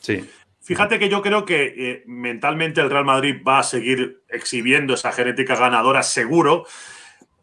[0.00, 0.26] Sí.
[0.62, 5.12] Fíjate que yo creo que eh, mentalmente el Real Madrid va a seguir exhibiendo esa
[5.12, 6.64] genética ganadora seguro,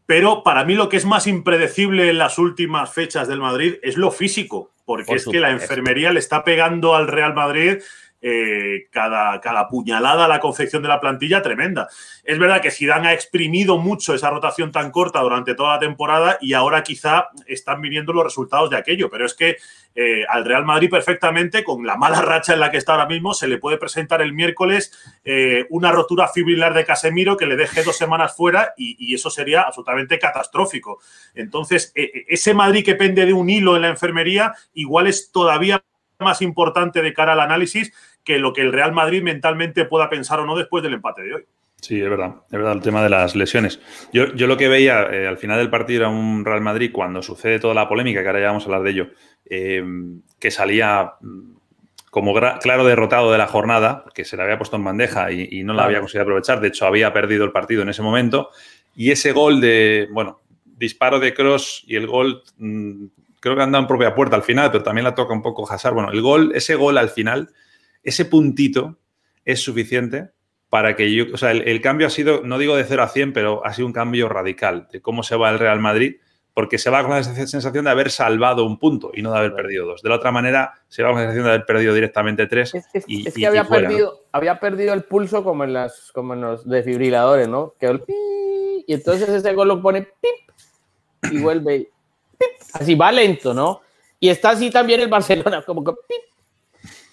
[0.05, 3.95] pero para mí lo que es más impredecible en las últimas fechas del Madrid es
[3.95, 7.81] lo físico, porque es que la enfermería le está pegando al Real Madrid
[8.25, 11.89] eh, cada, cada puñalada a la confección de la plantilla tremenda.
[12.23, 16.37] Es verdad que Zidane ha exprimido mucho esa rotación tan corta durante toda la temporada
[16.39, 19.57] y ahora quizá están viniendo los resultados de aquello, pero es que
[19.93, 23.33] eh, al Real Madrid perfectamente, con la mala racha en la que está ahora mismo,
[23.33, 24.93] se le puede presentar el miércoles
[25.25, 29.29] eh, una rotura fibrilar de Casemiro que le deje dos semanas fuera y, y eso
[29.29, 30.99] sería absolutamente catastrófico.
[31.35, 35.83] Entonces, ese Madrid que pende de un hilo en la enfermería, igual es todavía
[36.19, 37.91] más importante de cara al análisis
[38.23, 41.33] que lo que el Real Madrid mentalmente pueda pensar o no después del empate de
[41.35, 41.43] hoy.
[41.83, 43.81] Sí, es verdad, es verdad el tema de las lesiones.
[44.13, 47.59] Yo, lo que veía eh, al final del partido era un Real Madrid cuando sucede
[47.59, 49.09] toda la polémica, que ahora ya vamos a hablar de ello,
[49.49, 49.83] eh,
[50.39, 51.55] que salía mm,
[52.09, 55.73] como claro derrotado de la jornada, porque se le había puesto en bandeja y, no
[55.73, 56.61] la había conseguido aprovechar.
[56.61, 58.51] De hecho, había perdido el partido en ese momento.
[58.95, 60.39] Y ese gol de, bueno,
[60.77, 63.05] disparo de Cross y el gol, mm,
[63.39, 65.95] creo que anda en propia puerta al final, pero también la toca un poco Hazard.
[65.95, 67.49] Bueno, el gol, ese gol al final
[68.03, 68.97] ese puntito
[69.45, 70.29] es suficiente
[70.69, 73.33] para que yo, o sea, el, cambio ha sido, no digo de 0 a 100,
[73.33, 76.15] pero ha sido un cambio radical de cómo se va el Real Madrid,
[76.53, 79.53] porque se va con la sensación de haber salvado un punto y no de haber
[79.53, 80.01] perdido dos.
[80.01, 82.73] De la otra manera, se va con la sensación de haber perdido directamente tres.
[82.73, 87.47] Es, que había, perdido, había perdido el pulso como en, las, como en los desfibriladores,
[87.47, 87.75] ¿no?
[87.79, 87.99] Que
[88.85, 91.89] y entonces ese gol lo pone pip, y vuelve
[92.73, 93.81] así va lento, ¿no?
[94.19, 96.32] Y está así también el Barcelona, como que pip,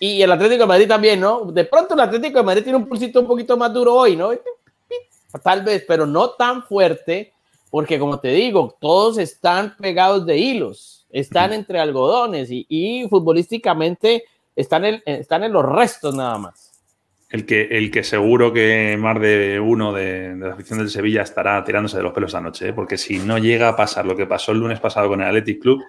[0.03, 1.53] y el Atlético de Madrid también, ¿no?
[1.53, 4.31] De pronto el Atlético de Madrid tiene un pulsito un poquito más duro hoy, ¿no?
[5.45, 7.35] Tal vez, pero no tan fuerte,
[7.71, 14.25] porque como te digo, todos están pegados de hilos, están entre algodones y, futbolísticamente
[14.57, 16.73] están en, están en los restos nada más.
[17.29, 21.23] El que, el que seguro que más de uno de, de la afición del Sevilla
[21.23, 22.73] estará tirándose de los pelos esta noche, ¿eh?
[22.73, 25.61] porque si no llega a pasar lo que pasó el lunes pasado con el Athletic
[25.61, 25.83] Club,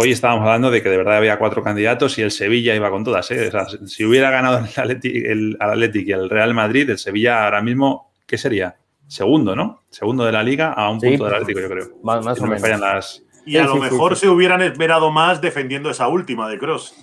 [0.00, 3.02] Hoy estábamos hablando de que de verdad había cuatro candidatos y el Sevilla iba con
[3.02, 3.28] todas.
[3.32, 3.50] ¿eh?
[3.86, 8.76] si hubiera ganado el Athletic, y el Real Madrid, el Sevilla ahora mismo, ¿qué sería?
[9.08, 9.82] Segundo, ¿no?
[9.90, 11.86] Segundo de la liga a un punto del Atlético, yo creo.
[12.04, 13.24] Más, o menos.
[13.44, 16.94] Y a lo mejor se hubieran esperado más defendiendo esa última de Cross.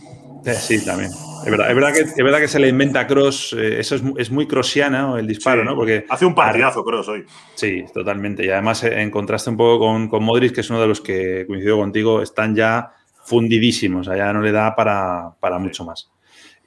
[0.46, 1.12] Eh, sí, también.
[1.12, 4.04] Es verdad, es verdad, que, es verdad que se le inventa Cross, eh, eso es,
[4.18, 5.76] es, muy crossiana el disparo, ¿no?
[5.76, 7.26] Porque hace un partidazo Cross hoy.
[7.56, 8.46] Sí, totalmente.
[8.46, 11.02] Y además eh, en contraste un poco con, con Modric, que es uno de los
[11.02, 16.10] que coincido contigo, están ya fundidísimos, allá no le da para, para mucho más.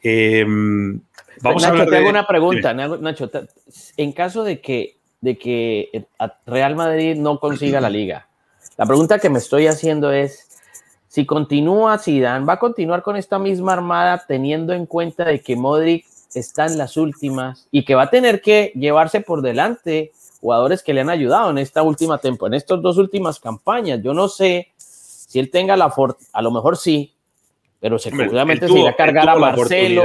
[0.03, 1.01] Em,
[1.41, 3.31] vamos Nacho, a te hago una pregunta, Nacho.
[3.97, 6.07] En caso de que, de que
[6.47, 8.29] Real Madrid no consiga la liga,
[8.77, 10.48] la pregunta que me estoy haciendo es
[11.09, 15.57] si continúa Zidane, va a continuar con esta misma armada teniendo en cuenta de que
[15.57, 20.83] Modric está en las últimas y que va a tener que llevarse por delante jugadores
[20.83, 24.01] que le han ayudado en esta última temporada, en estas dos últimas campañas.
[24.03, 25.92] Yo no sé si él tenga la
[26.33, 27.14] a lo mejor sí,
[27.81, 30.03] pero seguramente si irá a cargar a Marcelo,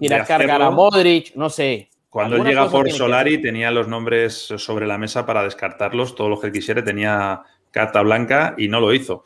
[0.00, 1.90] irá a cargar a Modric, no sé.
[2.08, 6.40] Cuando él llega por Solari tenía los nombres sobre la mesa para descartarlos, todo lo
[6.40, 9.24] que quisiera, tenía carta blanca y no lo hizo.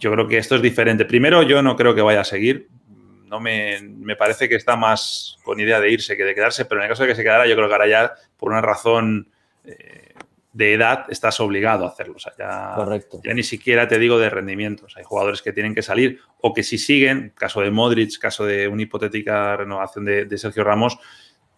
[0.00, 1.04] Yo creo que esto es diferente.
[1.04, 2.68] Primero, yo no creo que vaya a seguir.
[3.26, 6.80] No me, me, parece que está más con idea de irse que de quedarse, pero
[6.80, 9.28] en el caso de que se quedara, yo creo que ahora ya, por una razón
[9.64, 10.14] eh,
[10.54, 12.14] de edad, estás obligado a hacerlo.
[12.16, 13.20] O sea, ya, Correcto.
[13.22, 14.96] ya ni siquiera te digo de rendimientos.
[14.96, 18.66] Hay jugadores que tienen que salir o que si siguen, caso de Modric, caso de
[18.68, 20.98] una hipotética renovación de, Sergio Ramos,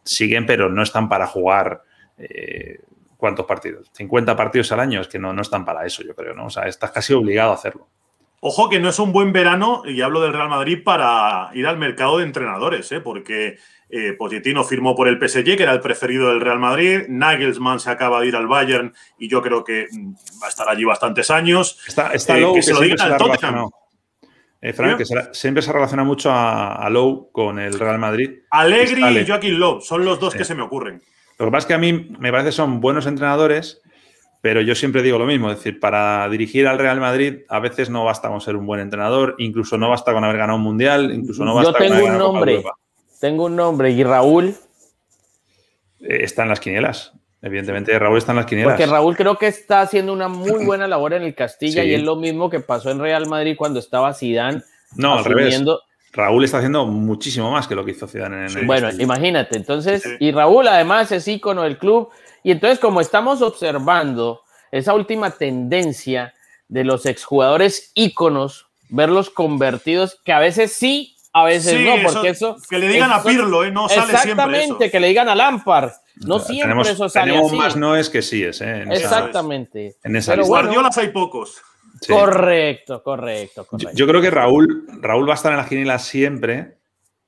[0.04, 1.84] siguen, pero no están para jugar.
[2.18, 2.80] Eh,
[3.16, 3.88] ¿Cuántos partidos?
[3.94, 6.46] 50 partidos al año, es que no, no están para eso, yo creo, ¿no?
[6.46, 7.88] O sea, estás casi obligado a hacerlo.
[8.44, 11.78] Ojo que no es un buen verano, y hablo del Real Madrid, para ir al
[11.78, 13.00] mercado de entrenadores, ¿eh?
[13.00, 13.56] porque
[13.88, 17.02] eh, Pochettino firmó por el PSG, que era el preferido del Real Madrid.
[17.08, 20.68] Nagelsmann se acaba de ir al Bayern y yo creo que mm, va a estar
[20.68, 21.78] allí bastantes años.
[21.86, 23.70] Está, está eh, que, se lo digan al Tottenham.
[24.60, 28.40] Eh, Frank, que siempre se relaciona mucho a, Lowe con el Real Madrid.
[28.50, 31.00] Allegri y Joaquín Lowe son los dos que se me ocurren.
[31.38, 33.81] Lo que pasa es que a mí me parece que son buenos entrenadores,
[34.42, 37.88] pero yo siempre digo lo mismo, es decir, para dirigir al Real Madrid a veces
[37.88, 41.12] no basta con ser un buen entrenador, incluso no basta con haber ganado un mundial,
[41.14, 42.62] incluso no basta yo tengo un nombre,
[43.20, 44.48] tengo un nombre y Raúl
[46.00, 47.12] eh, está en las quinielas.
[47.40, 48.74] Evidentemente Raúl está en las quinielas.
[48.74, 52.02] Porque Raúl creo que está haciendo una muy buena labor en el Castilla y es
[52.02, 54.62] lo mismo que pasó en Real Madrid cuando estaba Zidane.
[54.96, 55.62] No, al revés.
[56.12, 60.04] Raúl está haciendo muchísimo más que lo que hizo Zidane en el Bueno, imagínate, entonces,
[60.18, 62.10] y Raúl además es ícono del club,
[62.42, 66.34] y entonces, como estamos observando esa última tendencia
[66.68, 72.12] de los exjugadores íconos, verlos convertidos, que a veces sí A veces Sí, no, eso-
[72.12, 72.56] porque eso.
[72.68, 73.70] que le digan a Pirlo, ¿eh?
[73.70, 75.90] No sale siempre Exactamente, que le digan a Lampard.
[76.26, 77.58] No siempre tenemos, eso sale tenemos así.
[77.58, 78.82] más noes que síes, ¿eh?
[78.82, 79.96] En esa- Exactamente.
[80.04, 80.50] en esa Pero lista.
[80.52, 81.62] bueno, Guardiolas hay pocos.
[82.02, 82.12] sí.
[82.12, 83.92] correcto, correcto, Yo, correcto.
[83.96, 86.76] yo creo que Raúl, Raúl va a estar en la quiniela siempre,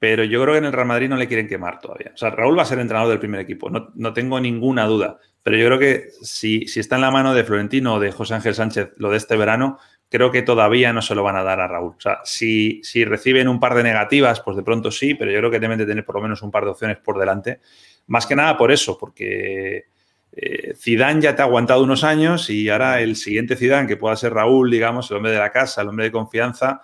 [0.04, 2.10] pero yo creo que en el Real Madrid no le quieren quemar todavía.
[2.12, 5.18] O sea, Raúl va a ser entrenador del primer equipo, no, no tengo ninguna duda.
[5.42, 8.34] Pero yo creo que si, si está en la mano de Florentino o de José
[8.34, 9.78] Ángel Sánchez lo de este verano,
[10.10, 11.94] creo que todavía no se lo van a dar a Raúl.
[11.96, 15.38] O sea, si, si reciben un par de negativas, pues de pronto sí, pero yo
[15.38, 17.60] creo que deben de tener por lo menos un par de opciones por delante.
[18.06, 19.86] Más que nada por eso, porque
[20.32, 24.16] eh, Zidane ya te ha aguantado unos años y ahora el siguiente Zidane, que pueda
[24.16, 26.82] ser Raúl, digamos, el hombre de la casa, el hombre de confianza,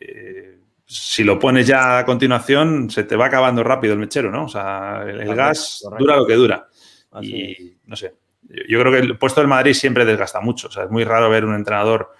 [0.00, 0.59] eh,
[0.92, 4.46] si lo pones ya a continuación, se te va acabando rápido el mechero, ¿no?
[4.46, 6.04] O sea, el, gas correcto.
[6.04, 6.66] dura lo que dura.
[7.12, 7.60] Así es.
[7.60, 10.66] y no sé, yo, yo creo que el puesto del Madrid siempre desgasta mucho.
[10.66, 12.10] O sea, es muy raro ver un entrenador.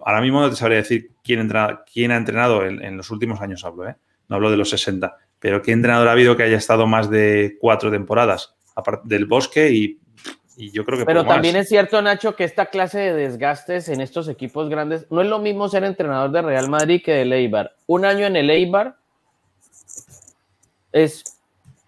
[0.00, 3.42] Ahora mismo no te sabría decir quién, entra- quién ha entrenado en, en los últimos
[3.42, 3.96] años, hablo, ¿eh?
[4.28, 5.14] No hablo de los 60.
[5.38, 9.70] Pero qué entrenador ha habido que haya estado más de cuatro temporadas, aparte del bosque
[9.70, 10.00] y,
[10.58, 11.04] y yo creo que.
[11.06, 11.36] Pero poco más.
[11.36, 15.28] también es cierto, Nacho, que esta clase de desgastes en estos equipos grandes, no es
[15.28, 17.76] lo mismo ser entrenador de Real Madrid que del Eibar.
[17.86, 18.96] Un año en el Eibar
[20.90, 21.22] es,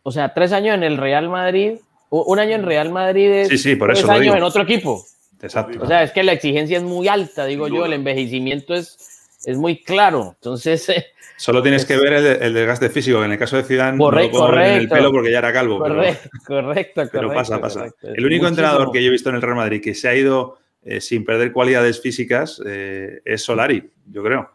[0.04, 1.78] o sea, tres años en el Real Madrid,
[2.10, 4.36] un año en Real Madrid es Sí, sí, por tres eso años digo.
[4.36, 5.04] en otro equipo.
[5.42, 5.78] Exacto.
[5.82, 9.56] O sea, es que la exigencia es muy alta, digo yo, el envejecimiento es, es
[9.56, 10.32] muy claro.
[10.36, 13.62] Entonces, eh, Solo tienes que ver el, el desgaste físico, que en el caso de
[13.62, 14.94] Zidane no Correcto, lo puedo ver en el correcto.
[14.94, 15.82] pelo porque ya era calvo.
[15.82, 17.18] pero- correcto, correcto, correcto.
[17.18, 17.78] Pero pasa, pasa.
[17.80, 18.08] correcto.
[18.08, 18.48] El único Muchísimo.
[18.48, 21.24] entrenador que yo he visto en el Real Madrid que se ha ido eh, sin
[21.24, 24.50] perder cualidades físicas eh, es Solari, yo creo.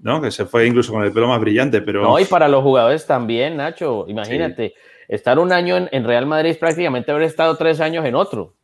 [0.00, 0.22] ¿no?
[0.22, 3.04] Que se fue incluso con el pelo más brillante, pero No, y para los jugadores
[3.04, 4.04] también, Nacho.
[4.06, 4.74] Imagínate,
[5.08, 8.54] estar un año en, en Real Madrid es prácticamente haber estado tres años en otro.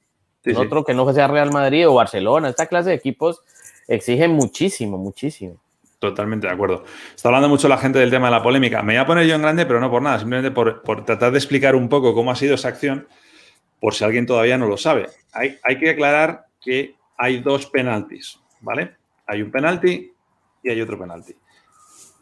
[0.44, 0.62] Sí, en sí.
[0.62, 2.50] otro que no sea Real Madrid o Barcelona.
[2.50, 3.40] Esta clase de equipos
[3.88, 5.56] exigen muchísimo, muchísimo.
[6.10, 6.84] Totalmente de acuerdo.
[7.14, 8.82] Está hablando mucho la gente del tema de la polémica.
[8.82, 11.32] Me voy a poner yo en grande, pero no por nada, simplemente por, por tratar
[11.32, 13.06] de explicar un poco cómo ha sido esa acción,
[13.80, 15.06] por si alguien todavía no lo sabe.
[15.32, 18.96] Hay, hay que aclarar que hay dos penaltis, ¿vale?
[19.26, 20.12] Hay un penalti
[20.62, 21.34] y hay otro penalti.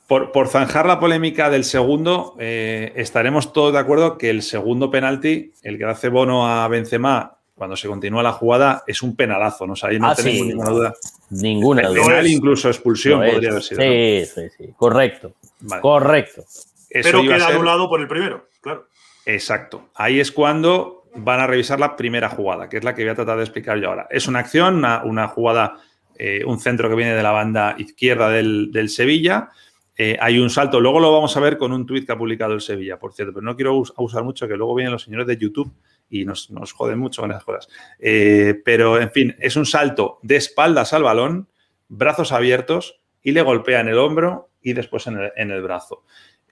[0.07, 4.90] Por, por zanjar la polémica del segundo, eh, estaremos todos de acuerdo que el segundo
[4.90, 9.68] penalti, el que hace Bono a Benzema cuando se continúa la jugada, es un penalazo,
[9.68, 9.75] ¿no?
[9.75, 10.94] O sea, ahí no Ah, tenemos sí, ninguna duda.
[11.31, 12.03] Ninguna duda.
[12.07, 13.81] Penal, incluso expulsión podría haber sido.
[13.85, 13.87] ¿no?
[13.92, 14.75] Sí, sí, sí.
[14.77, 15.35] Correcto.
[15.61, 15.81] Vale.
[15.81, 16.40] Correcto.
[16.42, 18.87] Eso Pero queda ser- anulado por el primero, claro.
[19.27, 19.90] Exacto.
[19.94, 23.14] Ahí es cuando van a revisar la primera jugada, que es la que voy a
[23.14, 24.09] tratar de explicar yo ahora.
[24.11, 25.77] Es una acción, una, una jugada,
[26.18, 29.51] eh, un centro que viene de la banda izquierda del, del Sevilla.
[29.96, 32.55] Eh, hay un salto, luego lo vamos a ver con un tuit que ha publicado
[32.55, 35.27] el Sevilla, por cierto, pero no quiero us- abusar mucho, que luego vienen los señores
[35.29, 35.70] de YouTube
[36.12, 37.68] y nos, nos joden mucho con esas cosas.
[37.98, 41.48] Eh, pero, en fin, es un salto de espaldas al balón,
[41.88, 46.05] brazos abiertos y le golpea en el hombro y después en el, brazo.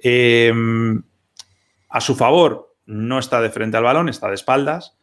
[0.03, 0.51] Eh,
[1.90, 4.96] a su favor, no está de frente al balón, está de espaldas.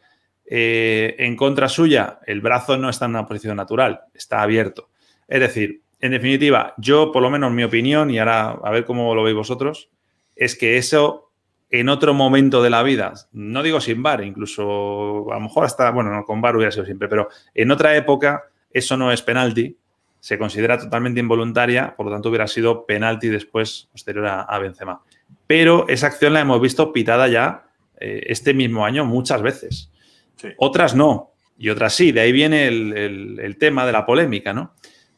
[0.43, 4.89] Eh, en contra suya, el brazo no está en una posición natural, está abierto.
[5.27, 9.13] Es decir, en definitiva, yo, por lo menos mi opinión, y ahora a ver cómo
[9.13, 9.91] lo veis vosotros,
[10.35, 11.26] es que eso
[11.69, 15.91] en otro momento de la vida, no digo sin bar, incluso a lo mejor hasta,
[15.91, 19.75] bueno, no, con bar hubiera sido siempre, pero en otra época eso no es penalti,
[20.19, 25.01] se considera totalmente involuntaria, por lo tanto hubiera sido penalti después, posterior a, a Benzema.
[25.45, 27.65] Pero esa acción la hemos visto pitada ya
[27.99, 29.91] eh, este mismo año muchas veces.
[30.35, 30.49] Sí.
[30.57, 32.11] Otras no, y otras sí.
[32.11, 34.73] De ahí viene el, el- el tema de la polémica, ¿no?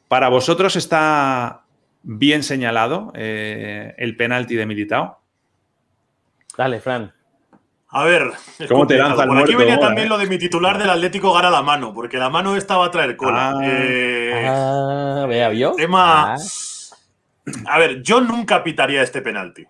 [0.08, 1.64] Para vosotros está
[2.04, 5.19] bien señalado eh, el penalti de Militao.
[6.60, 7.14] Dale, Fran.
[7.88, 8.32] A ver,
[8.68, 10.10] ¿Cómo te lanza el Por aquí muerto venía también eh?
[10.10, 12.92] lo de mi titular del Atlético gana la mano, porque la mano esta va a
[12.92, 13.52] traer cola.
[13.52, 13.62] Ah.
[13.64, 15.72] Eh, Ah, vea, ¿vio?
[15.76, 16.38] tema- Ah,
[17.66, 19.66] A ver, yo nunca pitaría este penalti,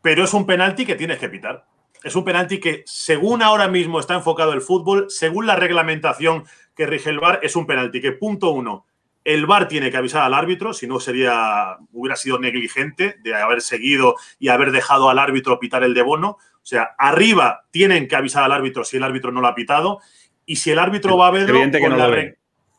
[0.00, 1.66] pero es un penalti que tienes que pitar.
[2.04, 6.44] Es un penalti que, según ahora mismo está enfocado el fútbol, según la reglamentación
[6.76, 8.86] que rige el VAR, es un penalti que, punto uno,
[9.28, 13.60] el VAR tiene que avisar al árbitro, si no sería, hubiera sido negligente de haber
[13.60, 16.30] seguido y haber dejado al árbitro pitar el de bono.
[16.30, 20.00] O sea, arriba tienen que avisar al árbitro si el árbitro no lo ha pitado
[20.46, 22.08] y si el árbitro va a verlo evidente que no la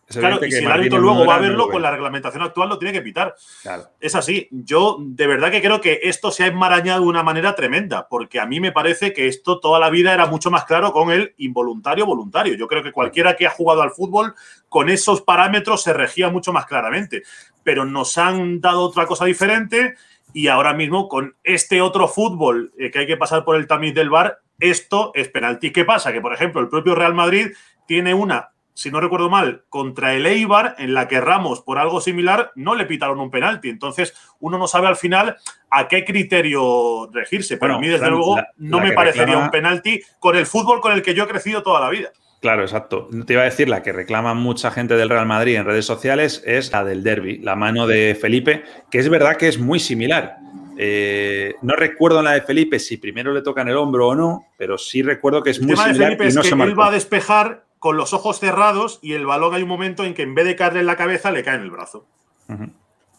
[0.09, 2.41] Claro, evidente y si el árbitro luego va a no verlo lo con la reglamentación
[2.41, 3.35] actual, lo tiene que pitar.
[3.61, 3.83] Claro.
[3.99, 4.47] Es así.
[4.51, 8.39] Yo de verdad que creo que esto se ha enmarañado de una manera tremenda, porque
[8.39, 11.33] a mí me parece que esto toda la vida era mucho más claro con el
[11.37, 12.55] involuntario voluntario.
[12.55, 14.33] Yo creo que cualquiera que ha jugado al fútbol
[14.67, 17.23] con esos parámetros se regía mucho más claramente.
[17.63, 19.95] Pero nos han dado otra cosa diferente
[20.33, 23.93] y ahora mismo con este otro fútbol eh, que hay que pasar por el tamiz
[23.93, 25.71] del VAR, esto es penalti.
[25.71, 26.11] ¿Qué pasa?
[26.11, 27.51] Que, por ejemplo, el propio Real Madrid
[27.87, 31.99] tiene una si no recuerdo mal, contra el Eibar, en la que Ramos, por algo
[31.99, 33.67] similar, no le pitaron un penalti.
[33.67, 35.35] Entonces, uno no sabe al final
[35.69, 37.57] a qué criterio regirse.
[37.57, 41.01] Pero a mí, desde luego, no me parecería un penalti con el fútbol con el
[41.01, 42.13] que yo he crecido toda la vida.
[42.39, 43.09] Claro, exacto.
[43.27, 46.41] Te iba a decir, la que reclama mucha gente del Real Madrid en redes sociales
[46.45, 50.37] es la del derby, la mano de Felipe, que es verdad que es muy similar.
[50.77, 54.45] Eh, no recuerdo en la de Felipe si primero le tocan el hombro o no,
[54.57, 56.13] pero sí recuerdo que es muy similar.
[56.13, 59.69] es que él va a despejar con los ojos cerrados y el balón hay un
[59.69, 62.05] momento en que en vez de caerle en la cabeza le cae en el brazo.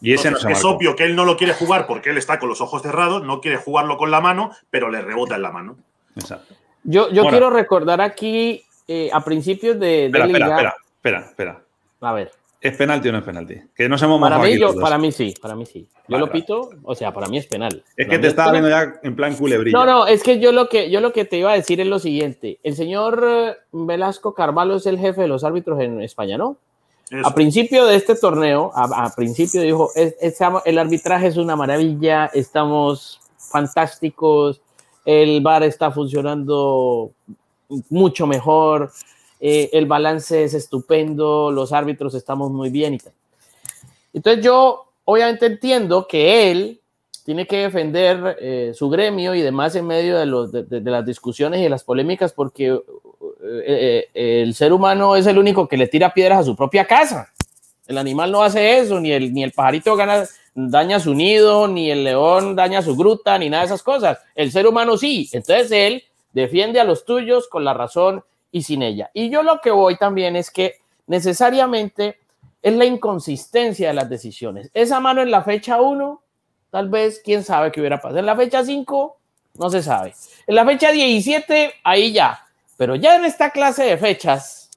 [0.01, 2.49] Y ese no Es obvio que él no lo quiere jugar porque él está con
[2.49, 5.77] los ojos cerrados, no quiere jugarlo con la mano, pero le rebota en la mano.
[6.15, 6.55] Exacto.
[6.83, 10.07] Yo, yo quiero recordar aquí eh, a principios de.
[10.07, 11.61] Espera, espera, espera, espera, espera.
[12.01, 12.31] A ver.
[12.61, 13.55] ¿Es penalti o no es penalti?
[13.73, 15.89] Que no hemos para mí, para mí sí, para mí sí.
[16.07, 17.83] Yo lo pito, o sea, para mí es penal.
[17.97, 19.75] Es que te estaba viendo ya en plan culebrilla.
[19.75, 21.87] No, no, es que yo lo que yo lo que te iba a decir es
[21.87, 22.59] lo siguiente.
[22.61, 26.57] El señor eh, Velasco Carvalho es el jefe de los árbitros en España, ¿no?
[27.23, 34.61] A principio de este torneo, a, principio dijo, el arbitraje es una maravilla, estamos fantásticos,
[35.03, 37.11] el VAR está funcionando
[37.89, 38.91] mucho mejor,
[39.43, 43.13] eh, el balance es estupendo, los árbitros estamos muy bien y tal.
[44.13, 46.79] Entonces yo obviamente entiendo que él
[47.25, 51.69] tiene que defender eh, su gremio y demás en medio de, las discusiones y de
[51.69, 52.79] las polémicas porque
[53.65, 57.33] eh, el ser humano es el único que le tira piedras a su propia casa.
[57.87, 60.23] El animal no hace eso, ni el, ni el pajarito gana,
[60.53, 64.19] daña su nido, ni el león daña su gruta, ni nada de esas cosas.
[64.35, 65.27] El ser humano sí.
[65.33, 69.09] Entonces él defiende a los tuyos con la razón y sin ella.
[69.13, 70.75] Y yo lo que voy también es que
[71.07, 72.19] necesariamente
[72.61, 74.69] es la inconsistencia de las decisiones.
[74.73, 76.21] Esa mano en la fecha 1,
[76.69, 78.19] tal vez, quién sabe qué hubiera pasado.
[78.19, 79.17] En la fecha 5,
[79.55, 80.13] no se sabe.
[80.47, 82.45] En la fecha 17, ahí ya.
[82.77, 84.69] Pero ya en esta clase de fechas,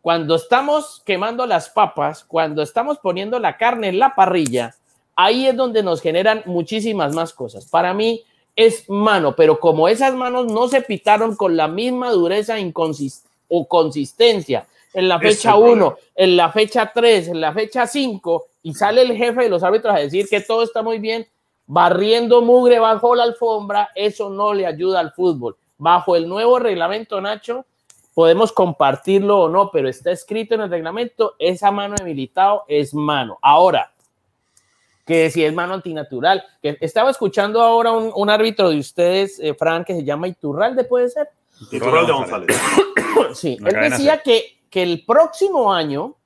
[0.00, 4.74] cuando estamos quemando las papas, cuando estamos poniendo la carne en la parrilla,
[5.14, 7.66] ahí es donde nos generan muchísimas más cosas.
[7.66, 8.24] Para mí,
[8.62, 12.56] es mano, pero como esas manos no se pitaron con la misma dureza
[13.48, 18.74] o consistencia en la fecha 1, en la fecha 3, en la fecha 5, y
[18.74, 21.26] sale el jefe de los árbitros a decir que todo está muy bien,
[21.66, 25.56] barriendo mugre bajo la alfombra, eso no le ayuda al fútbol.
[25.78, 27.64] Bajo el nuevo reglamento, Nacho,
[28.14, 32.94] podemos compartirlo o no, pero está escrito en el reglamento, esa mano de militado es
[32.94, 33.38] mano.
[33.40, 33.92] Ahora,
[35.04, 36.42] que si es mano antinatural.
[36.62, 41.08] Que estaba escuchando ahora un, árbitro de ustedes, eh, Fran, que se llama Iturralde, ¿puede
[41.08, 41.28] ser?
[41.70, 42.60] Iturralde González.
[43.34, 46.16] sí, él decía que, que el próximo año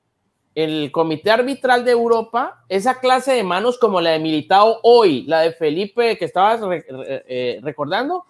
[0.56, 5.42] el Comité Arbitral de Europa, esa clase de manos como la de Militao hoy, la
[5.42, 8.24] de Felipe que estabas eh, recordando,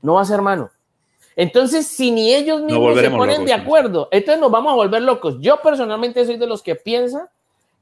[0.00, 0.70] no va a ser mano.
[1.34, 5.38] Entonces, si ni ellos mismos se ponen de acuerdo, entonces nos vamos a volver locos.
[5.40, 7.30] Yo personalmente soy de los que piensa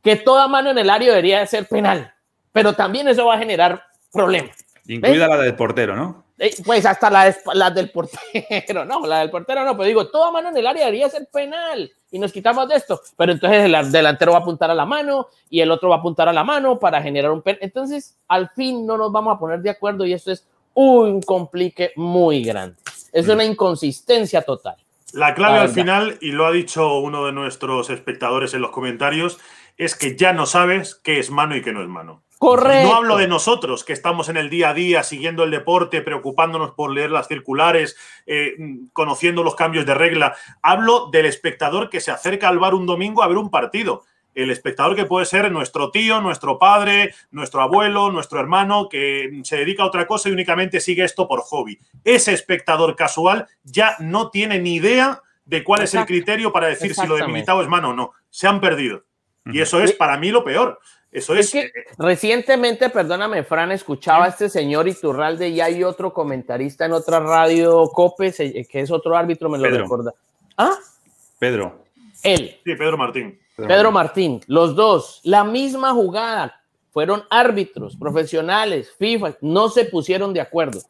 [0.03, 2.13] que toda mano en el área debería ser penal,
[2.53, 3.83] pero también eso va a generar
[4.13, 4.57] problemas.
[4.87, 6.25] Incluida la del portero, ¿no?
[6.39, 10.31] Eh, pues hasta la, la, del portero, no, la del portero no, pero digo, toda
[10.31, 13.93] mano en el área debería ser penal y nos quitamos de esto, pero entonces el
[13.93, 16.45] delantero va a apuntar a la mano y el otro va a apuntar a la
[16.45, 17.59] mano para generar un penal.
[17.61, 21.91] Entonces, al fin no nos vamos a poner de acuerdo y eso es un complique
[21.97, 22.77] muy grande.
[23.13, 24.77] Es una inconsistencia total.
[25.13, 29.39] La clave al final, y lo ha dicho uno de nuestros espectadores en los comentarios,
[29.79, 32.25] es que ya no sabes qué es mano y qué no es mano.
[32.39, 32.89] Correcto.
[32.89, 36.73] No hablo de nosotros, que estamos en el día a día siguiendo el deporte, preocupándonos
[36.73, 38.55] por leer las circulares, eh,
[38.93, 40.37] conociendo los cambios de regla.
[40.63, 44.05] Hablo del espectador que se acerca al bar un domingo a ver un partido.
[44.35, 49.57] El espectador que puede ser nuestro tío, nuestro padre, nuestro abuelo, nuestro hermano, que se
[49.57, 51.81] dedica a otra cosa y únicamente sigue esto por hobby.
[52.05, 56.95] Ese espectador casual ya no tiene ni idea de cuál es el criterio para decir
[56.95, 58.13] si lo de militado es mano o no.
[58.31, 59.08] Se han perdido.
[59.53, 60.79] Y eso es para mí lo peor.
[61.11, 66.85] Eso es, que recientemente, perdóname, Fran, escuchaba a este señor Iturralde y hay otro comentarista
[66.85, 70.13] en otra radio, Copes, que es otro árbitro, me lo recuerda.
[70.59, 70.75] ¿Ah?
[71.39, 71.85] Pedro.
[72.23, 72.59] Él.
[72.63, 73.39] Sí, Pedro Martín.
[73.67, 76.61] Pedro, Martín, los dos, la misma jugada,
[76.93, 80.81] fueron árbitros profesionales, FIFA, no se pusieron de acuerdo.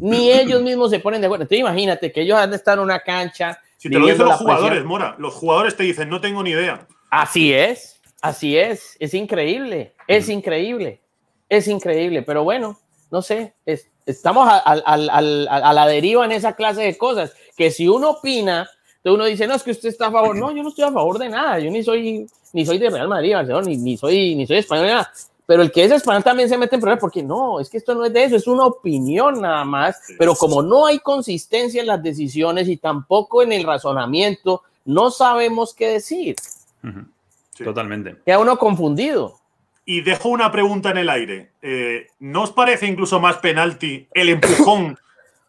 [0.00, 1.44] Ni ellos mismos se ponen de acuerdo.
[1.44, 3.60] Entonces, imagínate que ellos han de estar en una cancha.
[3.76, 6.86] Si te lo dicen los jugadores, Mora, los jugadores te dicen, no tengo ni idea.
[7.10, 7.97] Así es.
[8.20, 11.00] Así es, es increíble, es increíble,
[11.48, 12.78] es increíble, pero bueno,
[13.10, 13.54] no sé,
[14.06, 18.68] estamos a, la deriva en esa clase de cosas, que si uno opina,
[19.04, 21.18] uno dice, no, es que usted está a favor, no, yo no estoy a favor
[21.18, 24.58] de nada, yo ni soy, ni soy de Real Madrid, ni, ni, soy, ni soy
[24.58, 25.06] español,
[25.46, 27.94] pero el que es español también se mete en problemas porque no, es que esto
[27.94, 31.86] no es de eso, es una opinión nada más, pero como no hay consistencia en
[31.86, 36.34] las decisiones y tampoco en el razonamiento, no sabemos qué decir.
[37.64, 38.16] Totalmente.
[38.24, 39.38] Queda uno confundido.
[39.84, 41.52] Y dejo una pregunta en el aire.
[41.62, 44.98] Eh, ¿No os parece incluso más penalti el empujón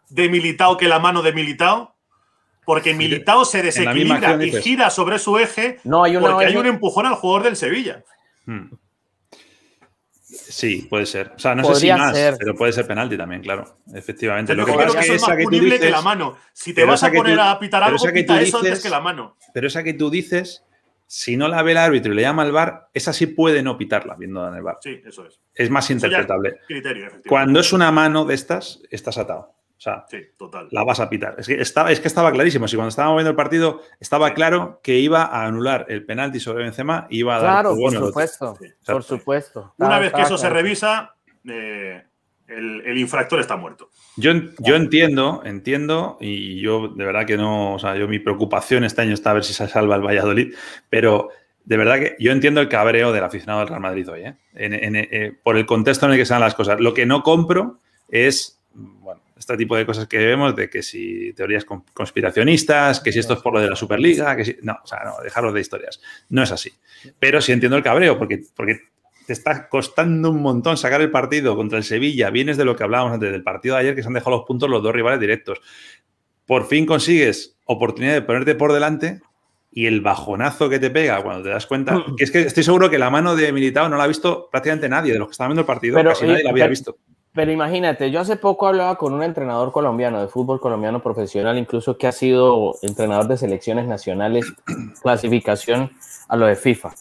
[0.09, 1.95] de Militao que la mano de Militao?
[2.65, 7.05] Porque Militao se desequilibra y gira sobre su eje no, hay porque hay un empujón
[7.05, 8.03] al jugador del Sevilla.
[8.45, 8.67] Hmm.
[10.29, 11.33] Sí, puede ser.
[11.35, 13.77] O sea, no sé si más, pero puede ser penalti también, claro.
[13.93, 14.53] Efectivamente.
[14.53, 16.37] Lo que pasa es que es más punible que, la mano.
[16.53, 19.35] Si te vas a poner a pitar algo, pita eso antes que la mano.
[19.53, 20.63] Pero esa que tú dices,
[21.11, 23.79] si no la ve el árbitro y le llama al bar, esa sí puede no
[23.79, 24.77] pitarla viendo en el bar.
[24.79, 25.41] Sí, eso es.
[25.55, 26.59] Es más interpretable.
[27.27, 29.55] Cuando es una mano de estas, estás atado.
[29.75, 30.05] O sea,
[30.69, 31.33] la vas a pitar.
[31.39, 32.67] Es que, estaba, es que estaba clarísimo.
[32.67, 36.65] Si cuando estábamos viendo el partido estaba claro que iba a anular el penalti sobre
[36.65, 37.51] Benzema y iba a dar.
[37.53, 38.57] Claro, por supuesto.
[38.85, 39.73] Por supuesto.
[39.79, 42.05] Una vez que eso se revisa, eh,
[42.49, 43.89] el, infractor está muerto.
[44.15, 48.83] Yo, yo entiendo, entiendo, y yo de verdad que no, o sea, yo mi preocupación
[48.83, 50.53] este año está a ver si se salva el Valladolid,
[50.89, 51.29] pero
[51.63, 54.35] de verdad que yo entiendo el cabreo del aficionado del Real Madrid hoy, ¿eh?
[54.55, 56.79] Eh, por el contexto en el que se dan las cosas.
[56.79, 57.77] Lo que no compro
[58.09, 63.19] es, bueno, este tipo de cosas que vemos, de que si teorías conspiracionistas, que si
[63.19, 64.57] esto es por lo de la Superliga, que si.
[64.63, 66.01] No, o sea, no, dejarlos de historias.
[66.29, 66.73] No es así.
[67.19, 68.88] Pero sí entiendo el cabreo, porque, porque
[69.29, 72.31] te está costando un montón sacar el partido contra el Sevilla.
[72.31, 74.43] Vienes de lo que hablábamos antes del partido de ayer, que se han dejado los
[74.47, 75.61] puntos los dos rivales directos.
[76.47, 79.21] Por fin consigues oportunidad de ponerte por delante
[79.71, 82.89] y el bajonazo que te pega cuando te das cuenta, que es que estoy seguro
[82.89, 85.51] que la mano de Militao no la ha visto prácticamente nadie de los que estaban
[85.51, 86.97] viendo el partido, pero, casi nadie la había visto.
[87.31, 91.99] Pero imagínate, yo hace poco hablaba con un entrenador colombiano de fútbol colombiano profesional, incluso
[91.99, 94.51] que ha sido entrenador de selecciones nacionales,
[95.03, 95.91] clasificación
[96.27, 96.95] a lo de FIFA.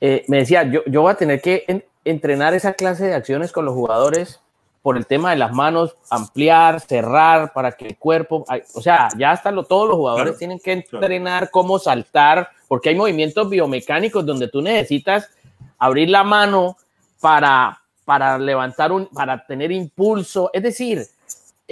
[0.00, 3.64] Eh, me decía, yo, yo voy a tener que entrenar esa clase de acciones con
[3.64, 4.40] los jugadores
[4.82, 9.30] por el tema de las manos, ampliar, cerrar, para que el cuerpo, o sea, ya
[9.30, 14.48] hasta lo, todos los jugadores tienen que entrenar cómo saltar, porque hay movimientos biomecánicos donde
[14.48, 15.28] tú necesitas
[15.78, 16.78] abrir la mano
[17.20, 20.50] para, para levantar un, para tener impulso.
[20.54, 21.04] Es decir,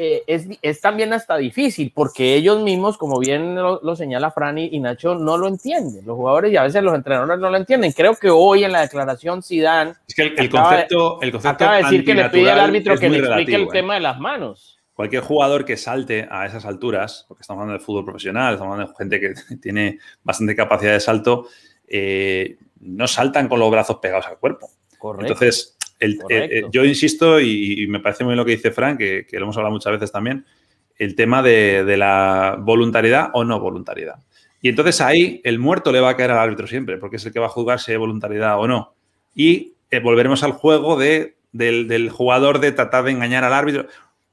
[0.00, 0.22] eh,
[0.62, 5.36] es, también hasta difícil porque ellos mismos, como bien lo, señala Franny y Nacho, no
[5.36, 6.06] lo entienden.
[6.06, 7.90] Los jugadores y a veces los entrenadores no lo entienden.
[7.90, 11.82] Creo que hoy en la declaración Zidane es que el, concepto, el concepto acaba de
[11.82, 13.68] decir que le pide al árbitro que le explique el ¿eh?
[13.72, 14.78] tema de las manos.
[14.92, 18.92] Cualquier jugador que salte a esas alturas, porque estamos hablando de fútbol profesional, estamos hablando
[18.92, 21.48] de gente que tiene bastante capacidad de salto,
[21.88, 24.70] eh, no saltan con los brazos pegados al cuerpo.
[24.96, 25.32] Correcto.
[25.32, 29.26] Entonces, eh, eh, yo insisto, y, me parece muy bien lo que dice Frank, que,
[29.32, 30.44] lo hemos hablado muchas veces también,
[30.96, 34.16] el tema de, la voluntariedad o no voluntariedad.
[34.60, 37.32] Y entonces ahí el muerto le va a caer al árbitro siempre, porque es el
[37.32, 38.94] que va a juzgar si hay voluntariedad o no.
[39.34, 43.86] Y eh, volveremos al juego de, del, jugador de tratar de engañar al árbitro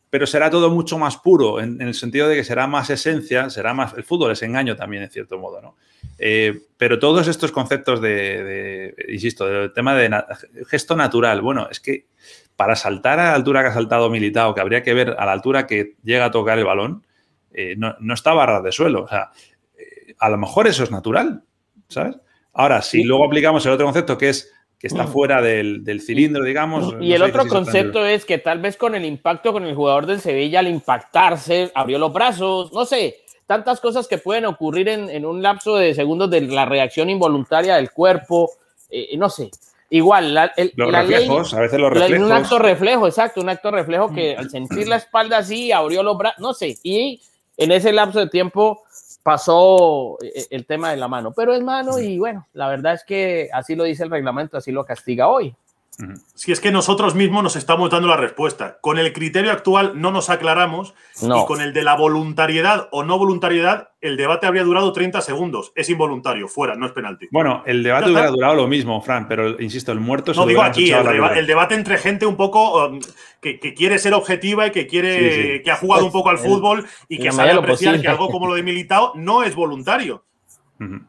[0.07, 3.73] pero será todo mucho más puro, en, el sentido de que será más esencia, será
[3.73, 3.93] más.
[3.95, 5.75] El fútbol es engaño también, en cierto modo, ¿no?
[6.17, 10.09] Eh, pero todos estos conceptos de, insisto, del tema de
[10.67, 12.07] gesto natural, bueno, es que
[12.55, 15.31] para saltar a la altura que ha saltado Militao, que habría que ver a la
[15.31, 17.05] altura que llega a tocar el balón,
[17.53, 19.03] eh, no, no, está barra de suelo.
[19.03, 19.31] O sea,
[19.77, 21.43] eh, a lo mejor eso es natural,
[21.87, 22.17] ¿sabes?
[22.53, 26.95] Ahora, si luego aplicamos el otro concepto que es que está fuera del, cilindro, digamos.
[26.99, 30.19] Y el otro concepto es que tal vez con el impacto con el jugador del
[30.19, 35.41] Sevilla, al impactarse, abrió los brazos, no sé, tantas cosas que pueden ocurrir en, un
[35.41, 38.51] lapso de segundos de la reacción involuntaria del cuerpo,
[38.89, 39.51] eh, no sé.
[39.89, 42.25] Igual, la, los reflejos, a veces los reflejos.
[42.25, 46.17] Un acto reflejo, exacto, un acto reflejo que al sentir la espalda así, abrió los
[46.17, 47.21] brazos, no sé, y
[47.55, 48.83] en ese lapso de tiempo
[49.21, 53.03] pasó eh, el tema de la mano, pero es mano y bueno, la verdad es
[53.03, 55.55] que así lo dice el reglamento, así lo castiga hoy.
[56.33, 58.79] Si es que nosotros mismos nos estamos dando la respuesta.
[58.81, 63.17] Con el criterio actual no nos aclaramos y con el de la voluntariedad o no
[63.17, 65.71] voluntariedad, el debate habría durado 30 segundos.
[65.73, 67.27] Es involuntario, fuera, no es penalti.
[67.31, 70.91] Bueno, el debate hubiera durado lo mismo, Fran, pero insisto, el muerto No digo aquí,
[70.91, 72.99] el, debate entre gente un poco um,
[73.39, 77.19] que, quiere ser objetiva y que quiere que ha jugado un poco al fútbol y
[77.19, 80.25] que sabe apreciar que algo como lo de Militao no es voluntario.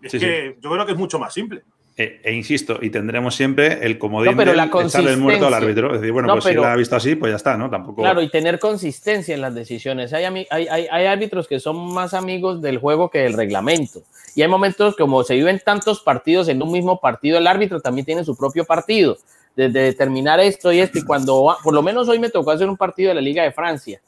[0.00, 1.64] Es que yo creo que es mucho más simple.
[1.98, 5.94] E, e, insisto, y tendremos siempre el comodín de echarle el muerto al árbitro.
[5.94, 7.70] Es decir, bueno, pues si la ha visto así, pues ya está, ¿no?
[7.70, 8.02] Tampoco.
[8.02, 10.12] Claro, y tener consistencia en las decisiones.
[10.12, 14.02] Hay, hay, hay, árbitros que son más amigos del juego que del reglamento.
[14.34, 18.04] Y hay momentos como se viven tantos partidos en un mismo partido, el árbitro también
[18.04, 19.16] tiene su propio partido.
[19.56, 22.76] Desde determinar esto y esto, y cuando, por lo menos hoy me tocó hacer un
[22.76, 24.02] partido de la Liga de Francia.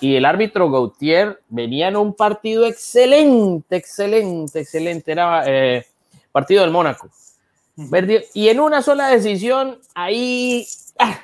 [0.00, 5.12] Y el árbitro Gautier venía en un partido excelente, excelente, excelente.
[5.12, 5.44] Era.
[5.46, 5.86] Eh,
[6.32, 7.08] partido del Mónaco.
[8.34, 10.66] Y en una sola decisión, ahí,
[10.98, 11.20] ah,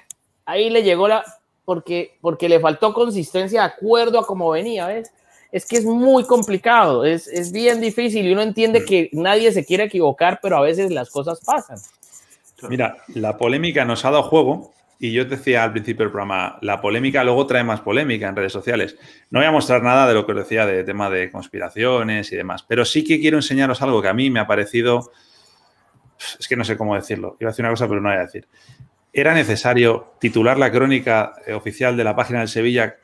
[0.47, 1.25] ahí le llegó la,
[1.65, 5.13] porque, porque le faltó consistencia de acuerdo a cómo venía, ¿ves?
[5.51, 9.65] es que es muy complicado, es, es bien difícil y uno entiende que nadie se
[9.65, 11.79] quiere equivocar, pero a veces las cosas pasan.
[12.69, 16.59] Mira, la polémica nos ha dado juego y yo te decía al principio del programa,
[16.61, 18.97] la polémica luego trae más polémica en redes sociales.
[19.31, 22.37] No voy a mostrar nada de lo que os decía de tema de conspiraciones y
[22.37, 25.13] demás, pero sí que quiero enseñaros algo que a mí me ha parecido,
[26.39, 28.23] es que no sé cómo decirlo, iba a decir una cosa pero no voy a
[28.23, 28.49] decir.
[29.13, 32.97] Era necesario titular la crónica eh, oficial de la página del Sevilla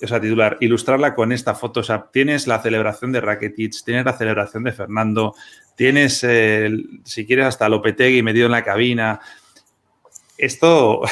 [0.00, 1.80] o sea, titular, ilustrarla con esta foto.
[1.80, 5.34] O sea, tienes la celebración de Rakitic, tienes la celebración de Fernando,
[5.74, 6.24] tienes,
[7.04, 9.20] si quieres, hasta Lopetegui metido en la cabina.
[10.38, 11.02] Esto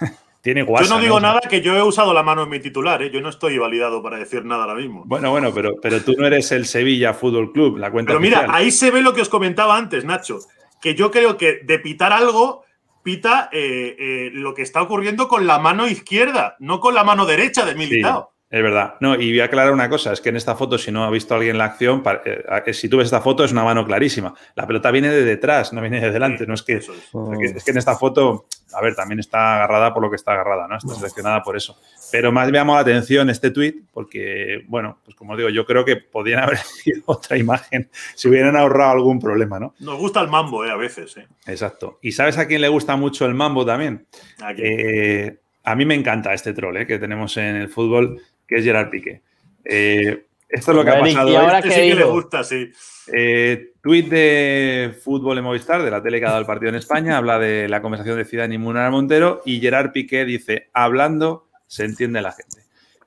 [0.40, 0.88] tiene guasa.
[0.88, 3.10] Yo no digo nada que yo he usado la mano en mi titular, ¿eh?
[3.10, 5.02] yo no estoy validado para decir nada ahora mismo.
[5.04, 8.46] Bueno, bueno, pero, pero tú no eres el Sevilla Fútbol Club, la cuenta Pero mira,
[8.48, 10.38] ahí se ve lo que os comentaba antes, Nacho,
[10.80, 12.64] que yo creo que de pitar algo
[13.02, 17.26] pita eh, eh, lo que está ocurriendo con la mano izquierda, no con la mano
[17.26, 18.32] derecha de Militao.
[18.56, 18.94] Es verdad.
[19.00, 21.10] No, y voy a aclarar una cosa, es que en esta foto, si no ha
[21.10, 24.32] visto alguien la acción, eh, si tú ves esta foto es una mano clarísima.
[24.54, 26.46] La pelota viene de detrás, no viene de delante.
[26.46, 26.88] No es que, es.
[26.88, 30.78] que en esta foto, a ver, también está agarrada por lo que está agarrada, ¿no?
[30.78, 31.78] Está seleccionada por eso.
[32.10, 35.84] Pero más me llamó la atención este tuit porque, bueno, pues como digo, yo creo
[35.84, 39.74] que podrían haber sido otra imagen si hubieran ahorrado algún problema, ¿no?
[39.80, 40.70] Nos gusta el mambo, ¿eh?
[40.70, 41.26] A veces, ¿eh?
[41.44, 41.98] Exacto.
[42.00, 44.06] ¿Y sabes a quién le gusta mucho el mambo también?
[44.40, 46.86] ¿A, eh, a mí me encanta este troll ¿eh?
[46.86, 49.22] que tenemos en el fútbol que es Gerard Piqué.
[49.64, 51.30] Eh, esto es lo que ha pasado.
[51.30, 52.70] ¿Y ahora este sí que le gusta, sí.
[53.12, 56.76] Eh, tweet de fútbol en Movistar, de la tele que ha dado el partido en
[56.76, 61.48] España, habla de la conversación de Zidane y Munar Montero y Gerard Piqué dice, hablando
[61.66, 62.62] se entiende la gente.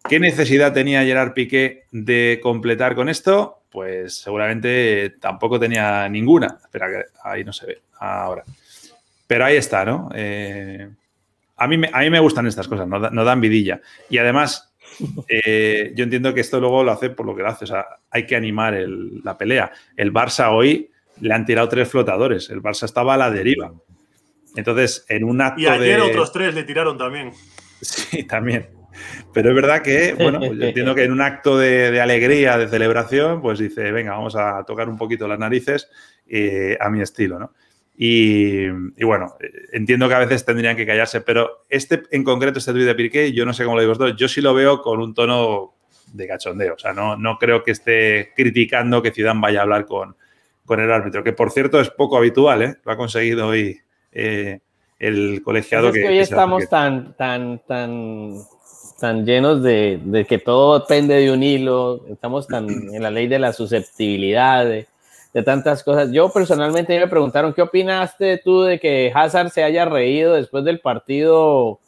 [0.08, 3.62] ¿Qué necesidad tenía Gerard Piqué de completar con esto?
[3.70, 6.58] Pues seguramente tampoco tenía ninguna.
[6.62, 8.44] Espera, que ahí no se ve ahora.
[9.28, 10.10] Pero ahí está, ¿no?
[10.16, 10.90] Eh,
[11.56, 13.82] a, mí me, a mí me gustan estas cosas, no, no dan vidilla.
[14.10, 14.69] Y además,
[15.28, 17.66] eh, yo entiendo que esto luego lo hace por lo que lo hace.
[17.66, 18.78] O sea, hay que animar
[19.24, 19.72] la pelea.
[19.96, 20.90] El Barça hoy
[21.22, 22.50] le han tirado tres flotadores.
[22.50, 23.74] El Barça estaba a la deriva.
[24.56, 25.62] Entonces, en un acto.
[25.62, 27.32] Y ayer otros tres le tiraron también.
[27.82, 28.68] Sí, también.
[29.34, 32.68] Pero es verdad que, bueno, pues yo entiendo que en un acto de, alegría, de
[32.68, 35.90] celebración, pues dice, venga, vamos a tocar un poquito las narices
[36.28, 37.54] eh, a mi estilo, ¿no?
[38.02, 38.70] Y,
[39.04, 39.36] bueno,
[39.74, 43.34] entiendo que a veces tendrían que callarse, pero este en concreto, este tuit de Piqué,
[43.34, 45.74] yo no sé cómo lo digo vosotros, yo sí lo veo con un tono
[46.14, 46.76] de cachondeo.
[46.76, 50.16] O sea, no, no creo que esté criticando que Zidane vaya a hablar con,
[50.64, 52.76] con el árbitro, que por cierto es poco habitual, ¿eh?
[52.86, 53.78] Lo ha conseguido hoy
[54.14, 54.62] eh,
[54.98, 58.34] el colegiado que, hoy estamos tan, tan, tan,
[58.98, 63.28] tan llenos de, de, que todo depende de un hilo, estamos tan en la ley
[63.28, 64.88] de la susceptibilidad, de,
[65.34, 66.12] de tantas cosas.
[66.12, 70.80] Yo personalmente me preguntaron, ¿qué opinaste tú de que Hazard se haya reído después del
[70.80, 71.80] partido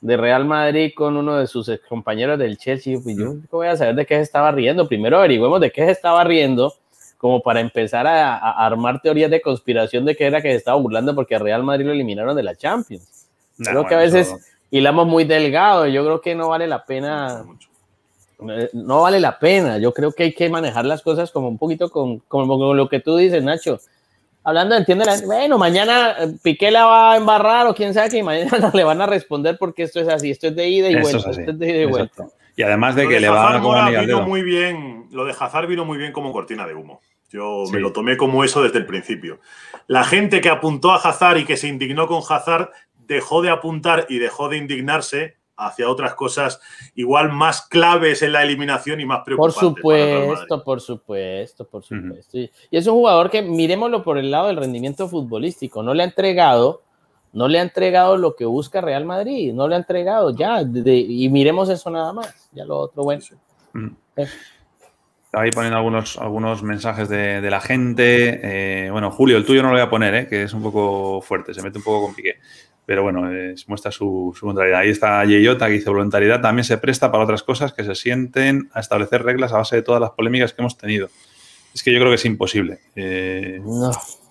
[0.00, 2.98] de Real Madrid con uno de sus compañeros del Chelsea?
[3.02, 4.88] Pues yo voy a saber de qué se estaba riendo.
[4.88, 6.74] Primero averigüemos de qué se estaba riendo,
[7.18, 11.14] como para empezar a, armar teorías de conspiración de que era que se estaba burlando
[11.14, 13.28] porque a Real Madrid lo eliminaron de la Champions.
[13.58, 14.34] creo que a veces
[14.72, 15.86] hilamos muy delgado.
[15.86, 17.66] Yo creo que no vale la pena eh,
[18.72, 19.78] no vale la pena.
[19.78, 23.00] Yo creo que hay que manejar las cosas como un poquito con, con lo que
[23.00, 23.78] tú dices, Nacho.
[24.44, 28.70] Hablando, entiende, bueno, mañana eh, Piqué la va a embarrar o quién sabe que mañana
[28.74, 31.50] le van a responder porque esto es así, esto es de ida y vuelta, esto
[31.52, 32.26] es de ida y vuelta.
[32.56, 35.96] Y además de que le van a vino muy bien, Lo de Hazard vino muy
[35.96, 37.00] bien como cortina de humo.
[37.30, 39.40] Yo me lo tomé como eso desde el principio.
[39.86, 42.70] La gente que apuntó a Hazard y que se indignó con Hazard
[43.06, 46.60] dejó de apuntar y dejó de indignarse hacia otras cosas
[46.94, 49.60] igual más claves en la eliminación y más preocupantes.
[49.60, 52.38] Por supuesto, por supuesto, por supuesto.
[52.38, 56.06] Y es un jugador que, miremoslo por el lado del rendimiento futbolístico, no le ha
[56.06, 56.82] entregado,
[57.32, 61.28] no le ha entregado lo que busca Real Madrid, no le ha entregado ya, y
[61.28, 63.22] miremos eso nada más, ya lo otro bueno.
[65.32, 68.40] Ahí poniendo algunos, algunos mensajes de, la gente.
[68.86, 71.22] Eh, bueno, Julio, el tuyo no lo voy a poner, eh, que es un poco
[71.22, 72.36] fuerte, se mete un poco con piqué
[72.84, 73.30] pero bueno,
[73.68, 74.80] muestra su, su, voluntariedad.
[74.80, 78.70] Ahí está Yeyota que dice, voluntariedad también se presta para otras cosas que se sienten
[78.72, 81.08] a establecer reglas a base de todas las polémicas que hemos tenido.
[81.74, 82.80] Es que yo creo que es imposible.
[82.96, 83.60] Eh,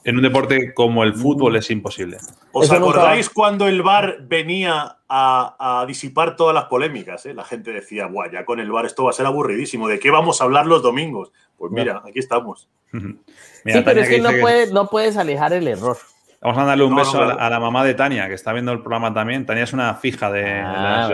[0.04, 2.18] en un deporte como el fútbol es imposible.
[2.52, 7.26] ¿Os acordáis cuando el VAR venía a, disipar todas las polémicas?
[7.26, 7.34] Eh?
[7.34, 9.88] La gente decía, guay, ya con el VAR esto va a ser aburridísimo.
[9.88, 11.32] ¿De qué vamos a hablar los domingos?
[11.58, 12.70] Pues mira, aquí estamos.
[12.92, 15.98] sí, pero es que no, puedes, no puedes alejar el error.
[16.42, 19.14] Vamos a darle un beso a, la, mamá de Tania, que está viendo el programa
[19.14, 19.46] también.
[19.46, 21.12] Tania es una fija de, ah,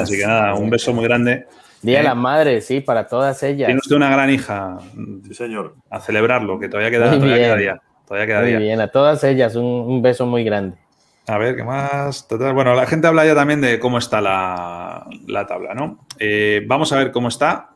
[0.00, 1.46] así que nada, un beso muy grande.
[1.82, 3.66] Día de la madre, sí, para todas ellas.
[3.66, 4.78] Tiene usted una gran hija.
[5.26, 5.74] Sí, señor.
[5.90, 7.80] A celebrarlo, que todavía queda, día.
[8.08, 8.58] Todavía queda muy día.
[8.58, 10.78] bien, a todas ellas un, beso muy grande.
[11.26, 12.26] A ver, ¿qué más?
[12.30, 16.06] Bueno, la gente habla ya también de cómo está la, tabla, ¿no?
[16.18, 17.74] Eh, vamos a ver cómo está.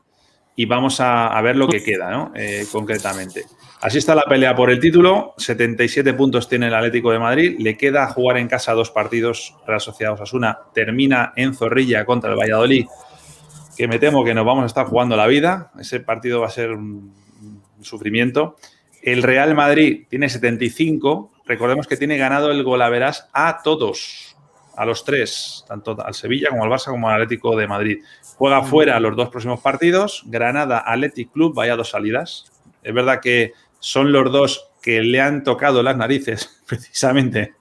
[0.57, 2.33] y vamos a, ver lo que queda, ¿no?
[2.35, 3.45] Eh, concretamente.
[3.83, 5.35] Así está la pelea por el título.
[5.37, 7.57] 77 puntos tiene el Atlético de Madrid.
[7.59, 9.55] Le queda jugar en casa dos partidos.
[9.67, 12.87] Real Sociedad Osasuna termina en Zorrilla contra el Valladolid,
[13.77, 15.73] que me temo que nos vamos a estar jugando la vida.
[15.79, 17.13] Ese partido va a ser un
[17.83, 18.57] sufrimiento.
[19.03, 21.33] El Real Madrid tiene 75.
[21.45, 24.37] Recordemos que tiene ganado el golaveras a todos,
[24.77, 27.99] a los tres, tanto al Sevilla como al Barça como al Atlético de Madrid.
[28.37, 30.23] Juega fuera los dos próximos partidos.
[30.27, 32.53] Granada, Athletic Club, vaya dos salidas.
[32.83, 37.55] Es verdad que son los dos que le han tocado las narices precisamente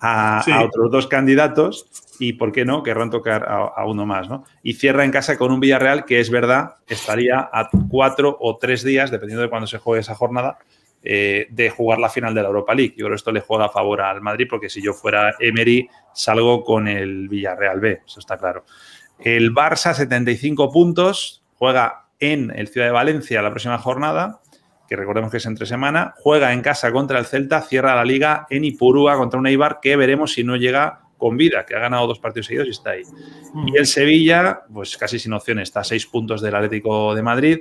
[0.00, 1.86] a, otros dos candidatos
[2.18, 4.44] y, ¿por qué no?, querrán tocar a, uno más, ¿no?
[4.62, 8.82] Y cierra en casa con un Villarreal que es verdad, estaría a cuatro o tres
[8.82, 10.58] días, dependiendo de cuándo se juegue esa jornada,
[11.02, 12.94] eh, de jugar la final de la Europa League.
[12.96, 15.88] Yo creo que esto le juega a favor al Madrid porque si yo fuera Emery
[16.12, 18.64] salgo con el Villarreal B, eso está claro.
[19.18, 24.40] El Barça, 75 puntos, juega en el Ciudad de Valencia la próxima jornada
[24.90, 28.48] que recordemos que es entre semana, juega en casa contra el Celta, cierra la liga
[28.50, 32.08] en Ipurúa contra un Eibar que veremos si no llega con vida, que ha ganado
[32.08, 33.04] dos partidos seguidos y está ahí.
[33.54, 33.68] Mm.
[33.68, 37.60] Y el Sevilla, pues casi sin opciones, está a seis puntos del Atlético de Madrid,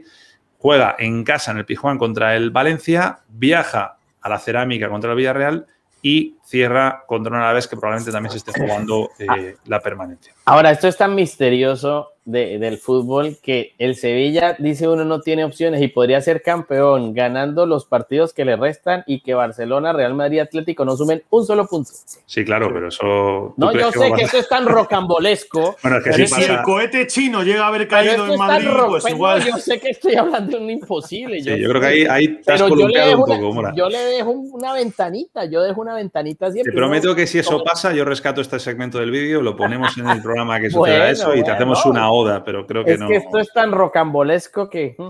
[0.60, 5.18] juega en casa en el Pijuán contra el Valencia, viaja a la Cerámica contra el
[5.18, 5.66] Villarreal
[6.01, 10.34] y cierra contra una vez que probablemente también se esté jugando eh, la permanencia.
[10.45, 15.82] Ahora, esto es tan misterioso del fútbol que el Sevilla dice uno no tiene opciones
[15.82, 20.40] y podría ser campeón ganando los partidos que le restan y que Barcelona, Real Madrid,
[20.40, 21.92] Atlético no sumen un solo punto.
[22.26, 23.54] Sí, claro, pero eso.
[23.58, 25.78] No, yo sé que, esto es tan rocambolesco.
[25.84, 29.44] bueno, es que si el cohete chino llega a haber caído en Madrid, pues igual.
[29.44, 31.42] Yo sé que estoy hablando de un imposible.
[31.42, 33.74] Yo, yo creo que ahí, ahí te has colocado un poco, Mora.
[33.76, 36.72] Yo le dejo una ventanita, yo dejo una ventanita siempre.
[36.72, 40.10] Te prometo que si eso pasa, yo rescato este segmento del vídeo, lo ponemos en
[40.10, 42.12] el programa que suceda eso y te hacemos una
[42.45, 44.95] pero creo que es que esto es tan rocambolesco que.
[44.97, 45.09] Mm,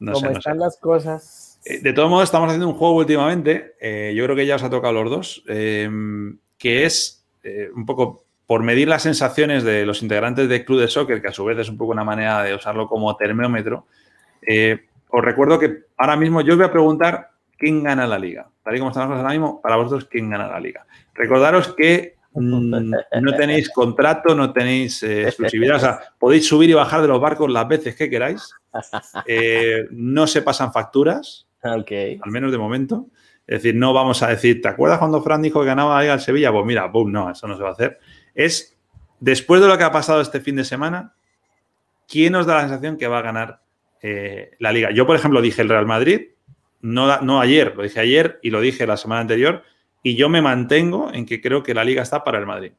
[0.00, 1.60] no como están las cosas.
[1.64, 3.74] Eh, de todos modos, estamos haciendo un juego últimamente.
[3.80, 5.44] Eh, yo creo que ya os ha tocado a los dos.
[5.46, 10.80] Em, que es eh, un poco por medir las sensaciones de los integrantes del club
[10.80, 13.86] de soccer, que a su vez es un poco una manera de usarlo como termómetro.
[15.08, 18.48] os recuerdo que ahora mismo yo os voy a preguntar quién gana la liga.
[18.62, 20.84] Tal y como estamos ahora mismo, para vosotros, quién gana la liga.
[21.14, 27.02] Recordaros que no tenéis contrato, no tenéis eh, exclusividad, o sea, podéis subir y bajar
[27.02, 28.54] de los barcos las veces que queráis.
[29.26, 31.84] Eh, no se pasan facturas, al
[32.26, 33.06] menos de momento.
[33.46, 36.20] Es decir, no vamos a decir, ¿te acuerdas cuando Fran dijo que ganaba ahí al
[36.20, 36.52] Sevilla?
[36.52, 37.98] Pues mira, boom, no, eso no se va a hacer.
[38.34, 38.78] Es,
[39.20, 41.14] después de lo que ha pasado este fin de semana,
[42.08, 43.60] ¿quién nos da la sensación que va a ganar
[44.00, 44.90] eh, la liga?
[44.92, 46.28] Yo, por ejemplo, dije el Real Madrid,
[46.80, 49.64] no, no ayer, lo dije ayer y lo dije la semana anterior,
[50.02, 52.72] y yo me mantengo en que creo que la liga está para el Madrid.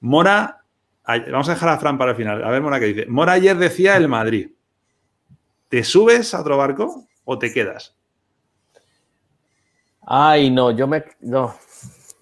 [0.00, 0.62] Mora,
[1.06, 2.42] vamos a dejar a Fran para el final.
[2.42, 3.06] A ver, Mora, ¿qué dice?
[3.06, 4.50] Mora ayer decía el Madrid.
[5.68, 7.94] ¿Te subes a otro barco o te quedas?
[10.06, 11.04] Ay, no, yo me.
[11.20, 11.54] No,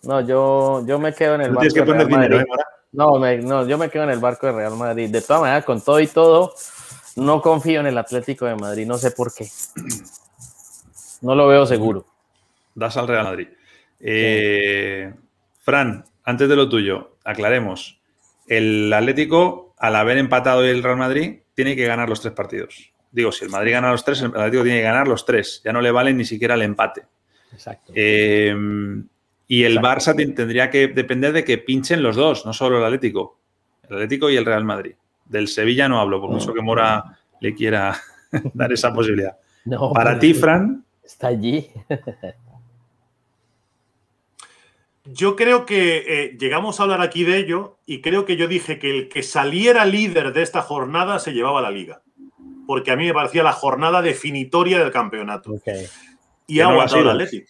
[0.02, 1.74] no yo, yo me quedo en el barco.
[1.74, 2.36] de Real Madrid.
[2.36, 2.46] ¿eh,
[2.92, 5.08] no, no, yo me quedo en el barco de Real Madrid.
[5.08, 6.52] De todas maneras, con todo y todo,
[7.16, 8.86] no confío en el Atlético de Madrid.
[8.86, 9.46] No sé por qué.
[11.22, 12.04] No lo veo seguro.
[12.74, 13.48] Das al Real Madrid.
[14.00, 15.12] Eh,
[15.60, 18.00] Fran, antes de lo tuyo, aclaremos.
[18.46, 22.92] El Atlético, al haber empatado el Real Madrid, tiene que ganar los tres partidos.
[23.10, 25.60] Digo, si el Madrid gana los tres, el Atlético tiene que ganar los tres.
[25.64, 27.02] Ya no le vale ni siquiera el empate.
[27.52, 27.92] Exacto.
[27.94, 28.54] Eh,
[29.46, 33.38] y el Barça tendría que depender de que pinchen los dos, no solo el Atlético.
[33.88, 34.94] El Atlético y el Real Madrid.
[35.24, 37.98] Del Sevilla no hablo, por mucho que Mora le quiera
[38.54, 39.38] dar esa posibilidad.
[39.94, 40.84] Para ti, Fran.
[41.02, 41.68] Está allí.
[45.10, 48.78] Yo creo que eh, llegamos a hablar aquí de ello y creo que yo dije
[48.78, 52.02] que el que saliera líder de esta jornada se llevaba la liga.
[52.66, 55.54] Porque a mí me parecía la jornada definitoria del campeonato.
[56.46, 57.44] Y ha aguantado el Atleti.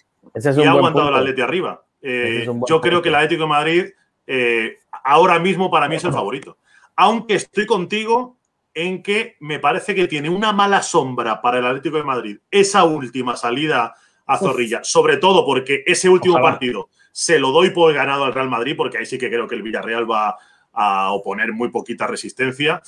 [0.56, 1.82] y ha aguantado el Atleti arriba.
[2.00, 3.84] Eh, yo creo que el Atlético de Madrid
[4.28, 6.58] eh, ahora mismo para mí es el favorito.
[6.94, 8.36] Aunque estoy contigo
[8.72, 12.84] en que me parece que tiene una mala sombra para el Atlético de Madrid esa
[12.84, 13.94] última salida
[14.26, 14.84] a Zorrilla.
[14.84, 18.98] Sobre todo porque ese último partido se lo doy por ganado al Real Madrid, porque
[18.98, 20.36] ahí sí que creo que el Villarreal va
[20.72, 22.82] a oponer muy poquita resistencia.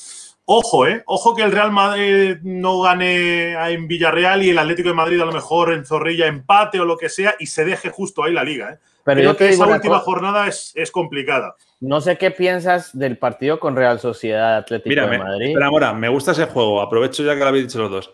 [0.44, 1.02] Ojo, ¿eh?
[1.06, 5.24] Ojo que el Real Madrid no gane en Villarreal y el Atlético de Madrid a
[5.24, 8.44] lo mejor en Zorrilla empate o lo que sea y se deje justo ahí la
[8.44, 8.78] liga, ¿eh?
[9.04, 11.56] Pero Creo que esa última jornada es, complicada.
[11.80, 15.52] No sé qué piensas del partido con Real Sociedad Atlético de Madrid.
[15.54, 16.82] Pero ahora, me gusta ese juego.
[16.82, 18.12] Aprovecho ya que lo habéis dicho los dos.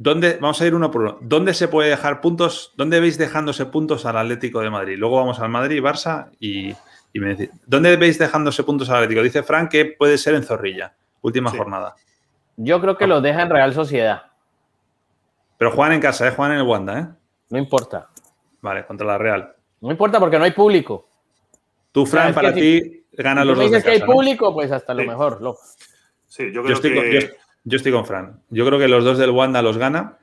[0.00, 1.18] ¿Dónde, vamos a ir uno por uno.
[1.20, 2.72] ¿Dónde se puede dejar puntos?
[2.76, 4.96] ¿Dónde veis dejándose puntos al Atlético de Madrid?
[4.96, 6.72] Luego vamos al Madrid, Barça y,
[7.14, 9.22] me decís, ¿dónde veis dejándose puntos al Atlético?
[9.22, 11.96] Dice Frank que puede ser en Zorrilla, última jornada.
[12.56, 14.22] Yo creo que los deja en Real Sociedad.
[15.58, 16.30] Pero juegan en casa, ¿eh?
[16.30, 17.06] Juegan en el Wanda, ¿eh?
[17.50, 18.08] No importa.
[18.60, 19.52] Vale, contra la Real.
[19.80, 21.08] No importa porque no hay público.
[21.90, 23.64] Tú, Fran, para ti, gana los dos.
[23.64, 25.40] Si dices que hay público, pues hasta lo mejor.
[26.26, 27.20] Sí, yo creo que.
[27.20, 27.28] yo,
[27.76, 28.40] estoy con Fran.
[28.50, 30.18] Yo creo que los dos del Wanda los gana.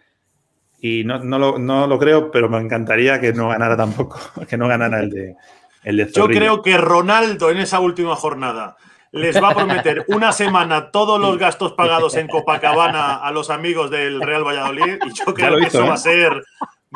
[0.79, 4.19] Y no, lo, creo, pero me encantaría que no ganara tampoco.
[4.49, 5.35] Que no ganara el de,
[5.83, 8.77] el de Yo creo que Ronaldo en esa última jornada
[9.11, 13.89] les va a prometer una semana todos los gastos pagados en Copacabana a los amigos
[13.89, 15.99] del Real Valladolid y yo creo que eso va a ¿eh?
[15.99, 16.43] ser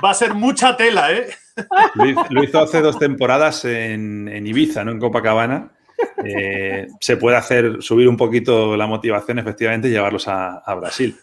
[0.03, 1.29] va a ser mucha tela, ¿eh?
[2.29, 4.91] Lo hizo hace dos temporadas en, Ibiza, ¿no?
[4.91, 5.71] En Copacabana.
[6.25, 11.15] Eh, se puede hacer subir un poquito la motivación, efectivamente, y llevarlos a, Brasil.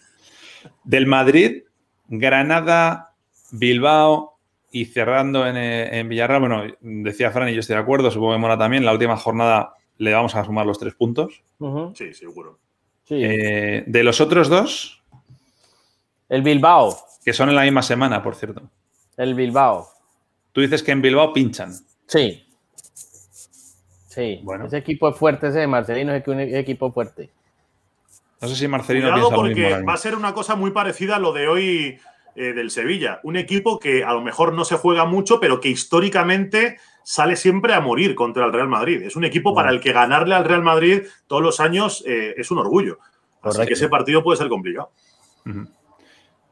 [0.84, 1.62] Del Madrid,
[2.08, 3.14] Granada,
[3.52, 4.38] Bilbao
[4.70, 6.40] y cerrando en, en, Villarreal.
[6.40, 8.84] Bueno, decía Fran y yo estoy de acuerdo, supongo que Mora también.
[8.84, 11.42] La última jornada le vamos a sumar los tres puntos.
[11.94, 12.58] Sí, seguro.
[13.08, 15.02] Eh, de los otros dos.
[16.28, 16.96] El Bilbao.
[17.24, 18.62] Que son en la misma semana, por cierto.
[19.16, 19.88] El Bilbao.
[20.52, 21.72] Tú dices que en Bilbao pinchan.
[22.06, 22.45] Sí.
[24.16, 24.40] Sí.
[24.42, 24.64] Bueno.
[24.64, 27.28] Ese equipo es fuerte, ese de Marcelino es un equipo fuerte.
[28.40, 31.34] No sé si Marcelino Cuidado porque va a ser una cosa muy parecida a lo
[31.34, 31.98] de hoy
[32.34, 33.20] eh, del Sevilla.
[33.24, 37.74] Un equipo que a lo mejor no se juega mucho, pero que históricamente sale siempre
[37.74, 39.02] a morir contra el Real Madrid.
[39.02, 42.50] Es un equipo para el que ganarle al Real Madrid todos los años eh, es
[42.50, 42.98] un orgullo.
[43.42, 44.92] Así que ese partido puede ser complicado.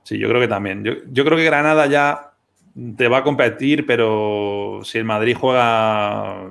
[0.02, 0.84] Sí, yo creo que también.
[0.84, 2.32] Yo, creo que Granada ya
[2.96, 6.50] te va a competir, pero si el Madrid juega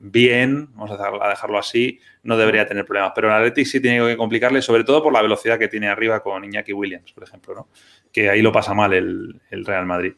[0.00, 3.12] bien, vamos a dejarlo así, no debería tener problemas.
[3.14, 6.20] Pero el Athletic sí tiene que complicarle, sobre todo por la velocidad que tiene arriba
[6.20, 7.68] con Iñaki Williams, por ejemplo, ¿no?
[8.10, 10.14] que ahí lo pasa mal el, el Real Madrid.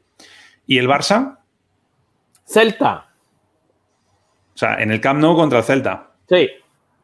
[0.66, 1.38] ¿Y el Barça?
[2.44, 3.08] Celta.
[4.54, 6.12] O sea, en el Camp Nou contra el Celta.
[6.28, 6.48] Sí,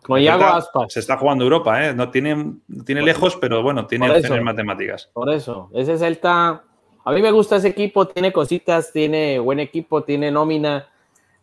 [0.03, 0.93] con Iago Aspas.
[0.93, 1.95] Se está jugando Europa, ¿eh?
[1.95, 2.55] No tiene,
[2.87, 5.11] tiene lejos, pero bueno, tiene opciones matemáticas.
[5.13, 6.63] Por eso, ese Celta,
[7.05, 10.89] a mí me gusta ese equipo, tiene cositas, tiene buen equipo, tiene nómina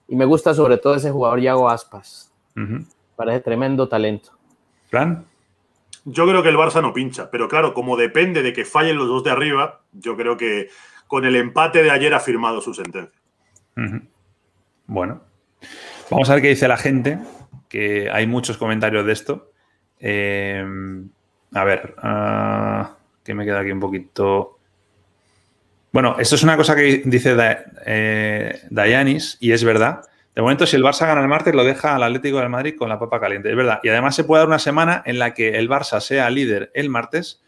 [0.08, 2.32] y me gusta sobre todo ese jugador Iago Aspas.
[3.16, 4.32] Parece tremendo talento.
[4.90, 5.26] ¿Fran?
[6.06, 9.08] Yo creo que el Barça no pincha, pero claro, como depende de que fallen los
[9.08, 10.70] dos de arriba, yo creo que
[11.08, 13.20] con el empate de ayer ha firmado su sentencia.
[14.86, 15.22] Bueno,
[16.10, 17.20] Vamos a ver qué dice la gente,
[17.68, 19.52] que hay muchos comentarios de esto.
[20.00, 20.64] Eh,
[21.54, 22.86] a ver, uh,
[23.24, 24.55] que me queda aquí un poquito.
[25.96, 27.38] Bueno, esto es una cosa que dice
[27.86, 30.02] eh, Dayanis y es verdad.
[30.36, 32.90] De momento, si el Barça gana el martes, lo deja al Atlético del Madrid con
[32.90, 33.50] la papa caliente.
[33.50, 33.80] Es verdad.
[33.82, 36.90] Y además se puede dar una semana en la que el Barça sea líder el
[36.90, 37.42] martes,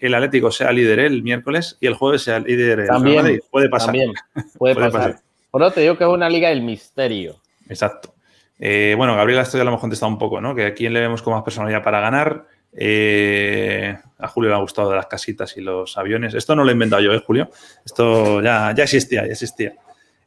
[0.00, 3.38] el Atlético sea líder el miércoles y el jueves sea líder el Madrid.
[3.52, 3.86] Puede pasar.
[3.86, 4.14] También.
[4.58, 5.20] Puede, pasar.
[5.52, 7.36] Por eso te digo que es una liga del misterio.
[7.68, 8.14] Exacto.
[8.58, 10.56] Eh, bueno, Gabriela, esto ya lo hemos contestado un poco, ¿no?
[10.56, 12.46] Que a quién le vemos con más personalidad para ganar.
[12.74, 16.34] Eh, a Julio le ha gustado de las casitas y los aviones.
[16.34, 17.50] Esto no lo he inventado yo, ¿eh, Julio?
[17.84, 19.74] Esto ya, ya existía, ya existía.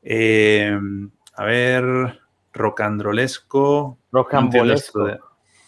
[0.03, 0.77] Eh,
[1.35, 2.19] a ver,
[2.53, 3.97] rocandrolesco.
[4.11, 5.07] Rocambolesco.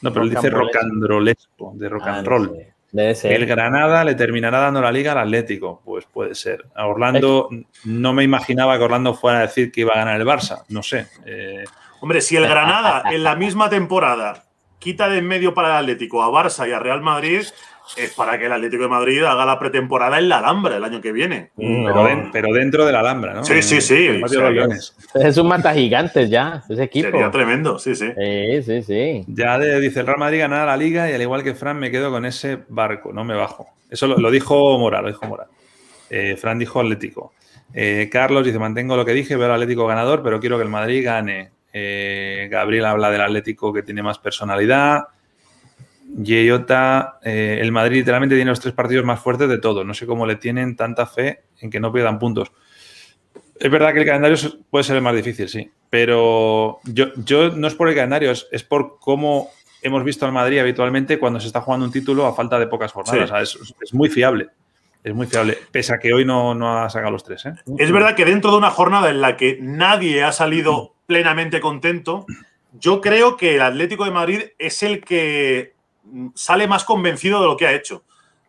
[0.02, 2.68] No, pero él dice rocandrolesco, de rock and ah, roll.
[2.94, 5.82] El Granada le terminará dando la liga al Atlético.
[5.84, 6.66] Pues puede ser.
[6.76, 7.50] A Orlando,
[7.84, 10.64] no me imaginaba que Orlando fuera a decir que iba a ganar el Barça.
[10.70, 11.08] No sé.
[11.26, 11.66] Eh.
[12.00, 14.47] Hombre, si el Granada en la misma temporada
[14.80, 17.42] quita de en medio para el Atlético a Barça y a Real Madrid,
[17.96, 21.00] es para que el Atlético de Madrid haga la pretemporada en la Alhambra el año
[21.00, 21.52] que viene.
[21.56, 23.44] Pero, dentro de la Alhambra, ¿no?
[23.44, 24.22] Sí, sí, sí.
[25.16, 27.10] es un mata gigante ya, ese equipo.
[27.10, 28.12] Sería tremendo, sí, sí.
[28.16, 29.26] Sí, sí, sí.
[29.28, 32.12] Ya dice el Real Madrid ganar la liga y al igual que Fran me quedo
[32.12, 33.68] con ese barco, no me bajo.
[33.90, 35.48] Eso lo, dijo Mora, lo dijo Mora.
[36.10, 37.34] Eh, Fran dijo Atlético.
[37.74, 40.70] Eh, Carlos dice, mantengo lo que dije, veo al Atlético ganador, pero quiero que el
[40.70, 41.52] Madrid gane.
[41.80, 45.10] Eh, Gabriel habla del Atlético que tiene más personalidad.
[46.18, 49.86] Yeyota, eh, el Madrid literalmente tiene los tres partidos más fuertes de todos.
[49.86, 52.52] No sé cómo le tienen tanta fe en que no pierdan puntos.
[53.60, 54.38] Es verdad que el calendario
[54.72, 55.70] puede ser el más difícil, sí.
[55.90, 59.50] Pero yo, yo no es por el calendario, es, por cómo
[59.82, 62.92] hemos visto al Madrid habitualmente cuando se está jugando un título a falta de pocas
[62.92, 63.56] jornadas.
[63.56, 64.50] es, muy fiable.
[65.04, 67.46] Es muy fiable, pese a que hoy no, no ha sacado los tres.
[67.46, 67.54] ¿eh?
[67.78, 72.26] Es verdad que dentro de una jornada en la que nadie ha salido plenamente contento,
[72.74, 75.74] yo creo que el Atlético de Madrid es el que
[76.36, 78.04] sale más convencido de lo que ha hecho.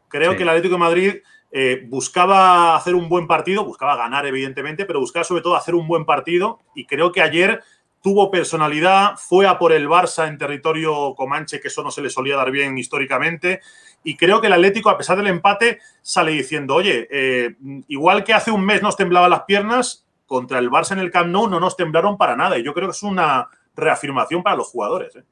[0.08, 1.14] Creo que el Atlético de Madrid
[1.50, 5.86] eh, buscaba hacer un buen partido, buscaba ganar evidentemente, pero buscaba sobre todo hacer un
[5.86, 6.58] buen partido.
[6.74, 7.62] Y creo que ayer
[8.02, 12.10] tuvo personalidad, fue a por el Barça en territorio comanche, que eso no se le
[12.10, 13.60] solía dar bien históricamente,
[14.04, 17.56] y creo que el Atlético, a pesar del empate, sale diciendo, oye, eh,
[17.88, 21.32] igual que hace un mes nos temblaban las piernas, contra el Barça en el Camp
[21.32, 24.68] Nou no nos temblaron para nada, y yo creo que es una reafirmación para los
[24.68, 25.16] jugadores.
[25.16, 25.24] ¿eh?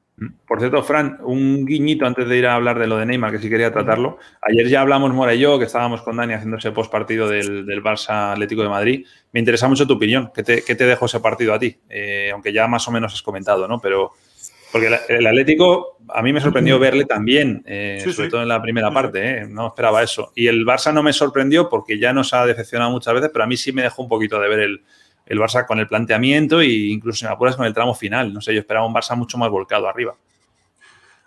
[0.47, 3.37] Por cierto, Fran, un guiñito antes de ir a hablar de lo de Neymar, que
[3.37, 4.17] sí quería tratarlo.
[4.41, 7.83] Ayer ya hablamos, Mora y yo, que estábamos con Dani haciendo ese post partido del,
[7.83, 9.05] Barça Atlético de Madrid.
[9.31, 10.31] Me interesa mucho tu opinión.
[10.33, 11.77] ¿Qué te, qué te dejó ese partido a ti?
[11.87, 13.79] Eh, aunque ya más o menos has comentado, ¿no?
[13.79, 14.13] Pero
[14.71, 18.91] porque el Atlético, a mí me sorprendió verle también, eh, sobre todo en la primera
[18.91, 19.47] parte, ¿eh?
[19.47, 20.31] no esperaba eso.
[20.35, 23.47] Y el Barça no me sorprendió porque ya nos ha decepcionado muchas veces, pero a
[23.47, 24.83] mí sí me dejó un poquito de ver el,
[25.25, 28.33] el Barça con el planteamiento e incluso en apuras con el tramo final.
[28.33, 30.15] No sé, yo esperaba un Barça mucho más volcado arriba.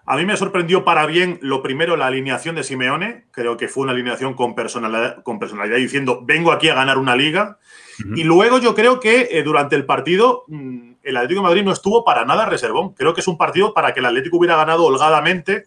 [0.06, 3.26] A mí me sorprendió para bien, lo primero, la alineación de Simeone.
[3.30, 7.14] Creo que fue una alineación con personalidad, con personalidad diciendo, vengo aquí a ganar una
[7.14, 7.58] liga.
[8.16, 11.72] Y luego yo creo que eh, durante el partido mm, el Atlético de Madrid no
[11.72, 12.94] estuvo para nada reservón.
[12.94, 15.66] Creo que es un partido para que el Atlético hubiera ganado holgadamente.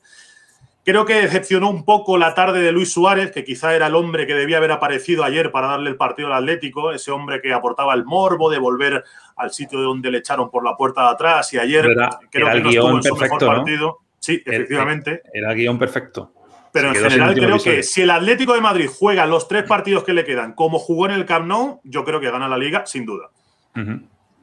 [0.85, 4.27] Creo que decepcionó un poco la tarde de Luis Suárez, que quizá era el hombre
[4.27, 7.93] que debía haber aparecido ayer para darle el partido al Atlético, ese hombre que aportaba
[7.93, 9.03] el morbo de volver
[9.37, 11.85] al sitio donde le echaron por la puerta de atrás y ayer
[12.29, 13.99] creo que no estuvo en su mejor partido.
[14.19, 15.21] Sí, efectivamente.
[15.33, 16.33] Era el guion perfecto.
[16.73, 20.11] Pero en general creo que si el Atlético de Madrid juega los tres partidos que
[20.11, 23.05] le quedan como jugó en el Camp Nou, yo creo que gana la liga sin
[23.05, 23.29] duda.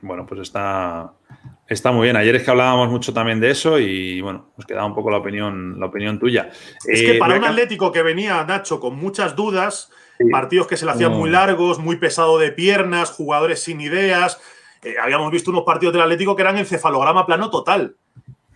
[0.02, 1.12] Bueno, pues está,
[1.68, 2.16] está muy bien.
[2.16, 5.18] Ayer es que hablábamos mucho también de eso y bueno, nos quedaba un poco la
[5.18, 6.50] opinión, la opinión tuya.
[6.86, 9.90] Es que eh, para un Atlético que venía, Nacho, con muchas dudas,
[10.30, 14.40] partidos que se le hacían muy largos, muy pesado de piernas, jugadores sin ideas.
[14.82, 17.96] Eh, habíamos visto unos partidos del Atlético que eran encefalograma plano total.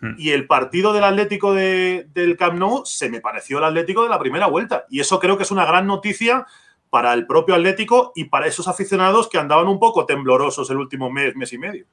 [0.01, 0.15] Hmm.
[0.19, 4.19] Y el partido del Atlético del Camp Nou se me pareció el Atlético de la
[4.19, 4.87] primera vuelta.
[4.89, 6.47] Y eso creo que es una gran noticia
[6.95, 11.11] para el propio Atlético y para esos aficionados que andaban un poco temblorosos el último
[11.11, 11.87] mes, mes y medio.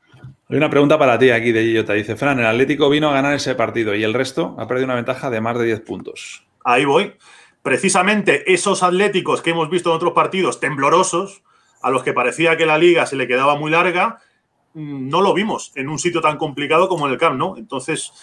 [0.47, 1.93] Hay una pregunta para ti aquí de Gillota.
[1.93, 4.93] Dice, Fran, el Atlético vino a ganar ese partido y el resto ha perdido una
[4.93, 6.45] ventaja de más de 10 puntos.
[6.63, 7.15] Ahí voy.
[7.63, 11.41] Precisamente esos atléticos que hemos visto en otros partidos temblorosos,
[11.81, 14.19] a los que parecía que la liga se le quedaba muy larga,
[14.75, 17.57] mm, no lo vimos en un sitio tan complicado como en el Camp, ¿no?
[17.57, 18.13] Entonces,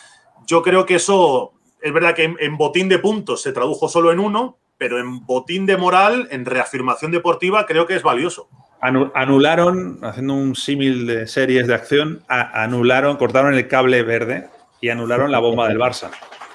[0.46, 4.20] yo creo que eso es verdad que en botín de puntos se tradujo solo en
[4.20, 8.48] uno, pero en botín de moral, en reafirmación deportiva, creo que es valioso.
[8.80, 14.48] Anularon, haciendo un símil de series de acción, anularon, cortaron el cable verde
[14.80, 16.10] y anularon la bomba del Barça.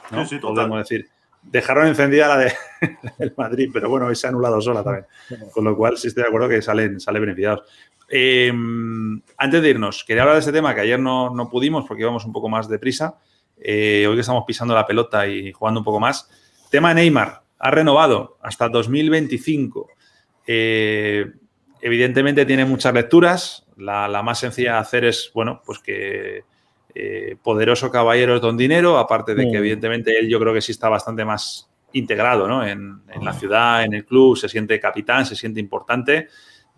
[0.09, 0.23] ¿no?
[0.23, 1.09] Sí, sí, Podemos decir.
[1.41, 2.53] Dejaron encendida la, de,
[3.19, 5.05] del Madrid, pero bueno, se ha anulado sola también.
[5.51, 7.63] Con lo cual, sí estoy de acuerdo que salen, salen beneficiados.
[8.07, 12.03] Em, antes de irnos, quería hablar de este tema que ayer no, no pudimos porque
[12.03, 13.17] íbamos un poco más deprisa.
[13.59, 16.29] Eh, hoy que estamos pisando la pelota y jugando un poco más.
[16.69, 19.89] Tema Neymar ha renovado hasta 2025.
[20.45, 21.31] Eh,
[21.81, 23.65] evidentemente tiene muchas lecturas.
[23.77, 26.43] La, más sencilla de hacer es, bueno, pues que
[26.93, 30.73] eh, poderoso caballero es don dinero, aparte de que evidentemente él yo creo que sí
[30.73, 32.67] está bastante más integrado ¿no?
[32.67, 36.27] en, la ciudad, en el club, se siente capitán, se siente importante,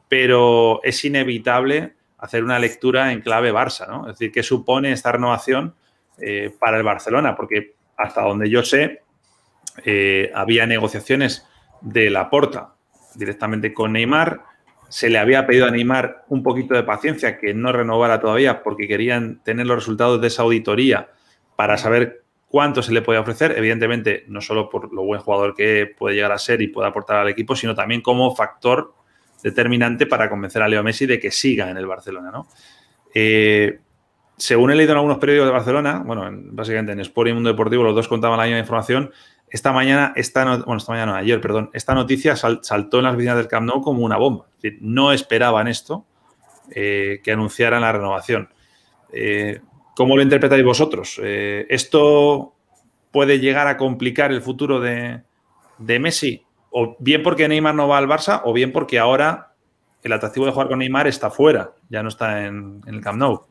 [0.07, 4.01] pero es inevitable hacer una lectura en clave Barça, ¿no?
[4.01, 5.73] Es decir, ¿qué supone esta renovación
[6.19, 7.35] eh, para el Barcelona?
[7.35, 9.01] Porque hasta donde yo sé,
[9.83, 11.45] eh, había negociaciones
[11.81, 12.75] de la porta
[13.15, 14.43] directamente con Neymar.
[14.89, 18.87] Se le había pedido a Neymar un poquito de paciencia, que no renovara todavía porque
[18.87, 21.09] querían tener los resultados de esa auditoría
[21.55, 23.53] para saber cuánto se le puede ofrecer.
[23.57, 27.17] Evidentemente, no solo por lo buen jugador que puede llegar a ser y puede aportar
[27.17, 28.93] al equipo, sino también como factor
[29.43, 32.31] determinante para convencer a Leo Messi de que siga en el Barcelona.
[32.31, 32.47] ¿no?
[33.13, 33.79] Eh,
[34.37, 37.83] según he leído en algunos periódicos de Barcelona, bueno, básicamente en Sport y Mundo Deportivo,
[37.83, 39.11] los dos contaban la misma información,
[39.49, 43.47] esta mañana, esta bueno, esta mañana, ayer, perdón, esta noticia saltó en las oficinas del
[43.47, 44.45] Camp Nou como una bomba.
[44.81, 46.05] no esperaban esto,
[46.71, 48.49] eh, que anunciaran la renovación.
[49.13, 49.61] Eh,
[49.95, 51.21] ¿Cómo lo interpretáis vosotros?
[51.23, 52.55] Eh, ¿Esto
[53.11, 55.21] puede llegar a complicar el futuro de,
[55.77, 56.43] Messi?
[56.71, 59.53] O bien porque Neymar no va al Barça, o bien porque ahora
[60.03, 63.45] el atractivo de jugar con Neymar está fuera, ya no está en el Camp Nou.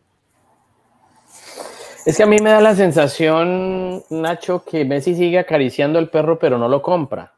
[2.04, 6.38] Es que a mí me da la sensación, Nacho, que Messi sigue acariciando el perro,
[6.38, 7.32] pero no lo compra.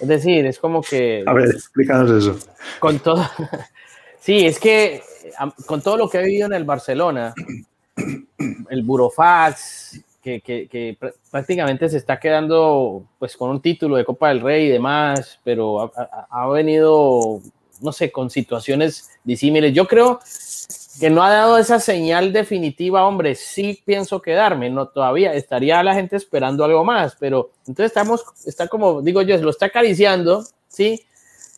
[0.00, 1.22] Es decir, es como que.
[1.24, 2.36] A ver, explícanos eso.
[2.80, 3.24] Con todo.
[4.20, 5.02] sí, es que
[5.66, 7.32] con todo lo que ha vivido en el Barcelona,
[8.68, 10.98] el Burofax, que, que,
[11.30, 15.92] prácticamente se está quedando pues con un título de Copa del Rey y demás, pero
[15.96, 17.40] ha, ha venido,
[17.80, 19.72] no sé, con situaciones disímiles.
[19.72, 20.18] Yo creo
[21.00, 25.94] que no ha dado esa señal definitiva, hombre, sí pienso quedarme, no todavía, estaría la
[25.94, 31.02] gente esperando algo más, pero entonces estamos, está como, digo yo, lo está acariciando, sí,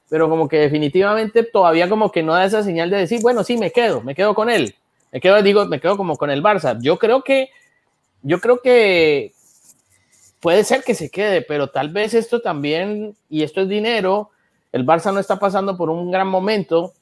[0.09, 3.57] pero como que definitivamente todavía como que no da esa señal de decir, bueno, sí,
[3.57, 4.77] me quedo, me quedo con él,
[5.11, 6.79] me quedo, digo, me quedo como con el Barça.
[6.81, 7.51] Yo creo que,
[8.23, 9.33] yo creo que
[10.41, 14.31] puede ser que se quede, pero tal vez esto también, y esto es dinero,
[14.73, 16.93] el Barça no está pasando por un gran momento,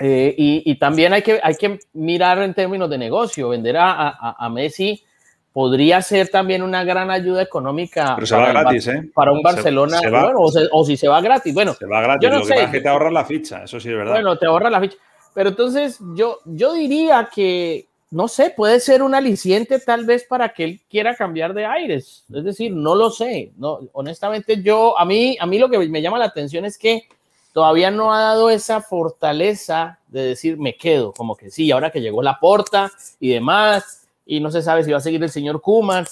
[0.00, 4.48] eh, y, también hay que, hay que mirar en términos de negocio, vender a, a,
[4.48, 5.04] Messi
[5.52, 8.14] podría ser también una gran ayuda económica.
[8.14, 9.10] Pero se va gratis, ¿eh?
[9.12, 10.38] Para un Barcelona, bueno,
[10.72, 11.74] o, si se va gratis, bueno.
[11.74, 13.96] Se va gratis, lo que pasa es que te ahorras la ficha, eso sí es
[13.96, 14.12] verdad.
[14.12, 14.96] Bueno, te ahorras la ficha.
[15.34, 20.48] Pero entonces yo, yo diría que, no sé, puede ser un aliciente tal vez para
[20.50, 22.24] que él quiera cambiar de aires.
[22.32, 23.52] Es decir, no lo sé.
[23.56, 27.04] No, honestamente, yo, a mí, a mí lo que me llama la atención es que
[27.52, 32.00] todavía no ha dado esa fortaleza de decir me quedo, como que sí, ahora que
[32.00, 35.60] llegó la porta y demás, y no se sabe si va a seguir el señor
[35.60, 36.06] Kuman.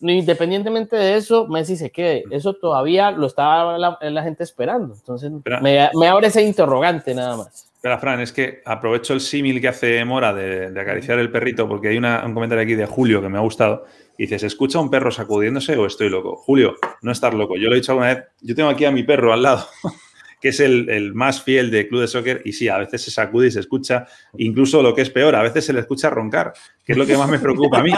[0.00, 2.24] Independientemente de eso, Messi se quede.
[2.30, 4.92] Eso todavía lo estaba la, gente esperando.
[4.94, 5.30] Entonces,
[5.62, 7.70] me, me, abre ese interrogante nada más.
[7.74, 11.88] Espera, Fran, es que aprovecho el símil que hace Mora de, acariciar el perrito, porque
[11.88, 13.86] hay un comentario aquí de Julio que me ha gustado.
[14.18, 16.36] Y dice, ¿se escucha un perro sacudiéndose o estoy loco?
[16.36, 17.56] Julio, no estás loco.
[17.56, 18.24] Yo lo he dicho alguna vez.
[18.42, 19.66] Yo tengo aquí a mi perro al lado.
[20.44, 23.46] que es el, más fiel de Club de Soccer, y sí, a veces se sacude
[23.46, 26.52] y se escucha, incluso lo que es peor, a veces se le escucha roncar,
[26.84, 27.92] que es lo que más me preocupa a mí,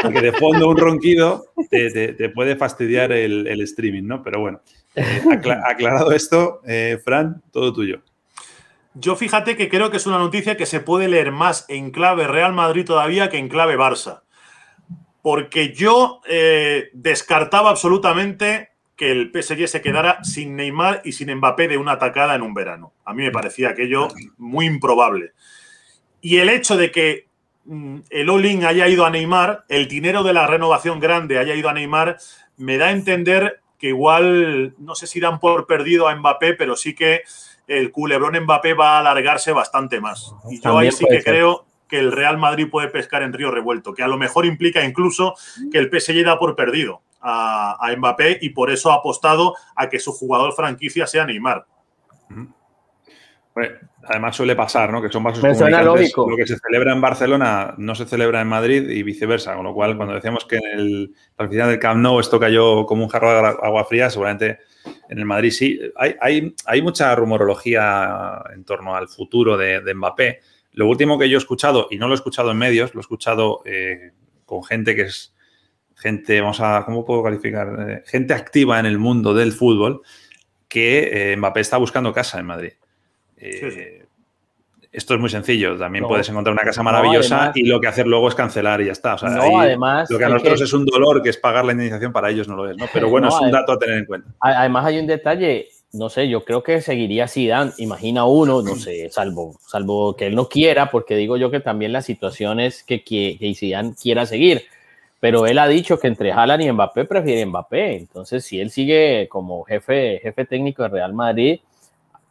[0.00, 4.22] porque de fondo un ronquido te, puede fastidiar el, streaming, ¿no?
[4.22, 4.60] Pero bueno,
[4.94, 5.20] eh,
[5.68, 8.02] aclarado esto, eh, Fran, todo tuyo.
[8.94, 12.28] Yo fíjate que creo que es una noticia que se puede leer más en clave
[12.28, 14.22] Real Madrid todavía que en clave Barça.
[15.22, 18.69] Porque yo eh, descartaba absolutamente
[19.00, 22.52] que el PSG se quedara sin Neymar y sin Mbappé de una atacada en un
[22.52, 22.92] verano.
[23.06, 25.32] A mí me parecía aquello muy improbable.
[26.20, 27.26] Y el hecho de que
[27.64, 31.70] mm, el All-In haya ido a Neymar, el dinero de la renovación grande haya ido
[31.70, 32.18] a Neymar,
[32.58, 36.76] me da a entender que igual, no sé si dan por perdido a Mbappé, pero
[36.76, 37.22] sí que
[37.68, 40.34] el culebrón Mbappé va a alargarse bastante más.
[40.50, 43.94] Y yo ahí sí que creo que el Real Madrid puede pescar en río revuelto,
[43.94, 45.36] que a lo mejor implica incluso
[45.72, 49.98] que el PSG da por perdido a, Mbappé y por eso ha apostado a que
[49.98, 51.66] su jugador franquicia sea Neymar.
[54.04, 55.02] además suele pasar, ¿no?
[55.02, 56.14] Que son vasos comunicantes.
[56.16, 59.54] Lo que se celebra en Barcelona no se celebra en Madrid y viceversa.
[59.54, 62.86] Con lo cual, cuando decíamos que en el, la oficina del Camp Nou esto cayó
[62.86, 64.60] como un jarro de agua fría, seguramente
[65.08, 65.80] en el Madrid sí.
[65.96, 70.40] Hay, hay, mucha rumorología en torno al futuro de, Mbappé.
[70.72, 73.02] Lo último que yo he escuchado, y no lo he escuchado en medios, lo he
[73.02, 74.12] escuchado eh,
[74.46, 75.34] con gente que es
[76.00, 77.68] gente, vamos a, ¿cómo puedo calificar?
[77.88, 80.02] Eh, gente activa en el mundo del fútbol
[80.66, 82.72] que eh, Mbappé está buscando casa en Madrid.
[83.36, 84.04] Eh,
[84.92, 85.76] esto es muy sencillo.
[85.76, 88.92] También puedes encontrar una casa maravillosa y lo que hacer luego es cancelar y ya
[88.92, 89.16] está.
[89.22, 92.30] no, además, lo que a nosotros es un dolor, que es pagar la indemnización, para
[92.30, 92.76] ellos no lo es.
[92.76, 92.86] ¿no?
[92.92, 94.30] Pero bueno, es un dato a tener en cuenta.
[94.40, 95.68] Además, hay un detalle.
[95.92, 97.72] No sé, yo creo que seguiría Zidane.
[97.78, 101.92] Imagina uno, no sé, salvo, salvo que él no quiera, porque digo yo que también
[101.92, 104.62] la situación es que, que, que Zidane quiera seguir
[105.20, 107.96] pero él ha dicho que entre Haaland y Mbappé prefiere Mbappé.
[107.96, 111.60] Entonces, si él sigue como jefe, jefe técnico de Real Madrid,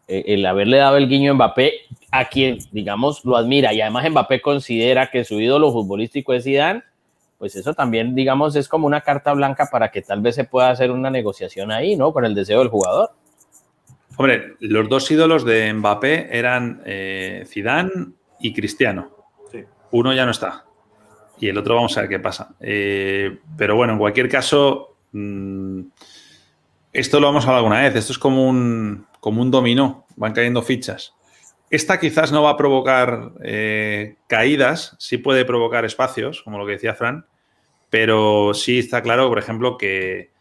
[0.07, 1.73] eh, el haberle dado el guiño a Mbappé,
[2.09, 6.81] a quien, digamos, lo admira y además Mbappé considera que su ídolo futbolístico es Zidane,
[7.37, 10.71] pues eso también, digamos, es como una carta blanca para que tal vez se pueda
[10.71, 12.11] hacer una negociación ahí, ¿no?
[12.11, 13.11] Con el deseo del jugador.
[14.17, 17.91] Hombre, los dos ídolos de Mbappé eran eh, Zidane
[18.39, 19.11] y Cristiano.
[19.91, 20.65] Uno ya no está
[21.39, 22.55] y el otro vamos a ver qué pasa.
[22.59, 25.81] Eh, pero bueno, en cualquier caso, mm,
[26.93, 30.61] esto lo hemos hablado alguna vez, esto es como un, como un dominó, van cayendo
[30.61, 31.13] fichas.
[31.69, 36.73] Esta quizás no va a provocar eh, caídas, sí puede provocar espacios, como lo que
[36.73, 37.25] decía Fran,
[37.89, 40.31] pero sí está claro, por ejemplo, que,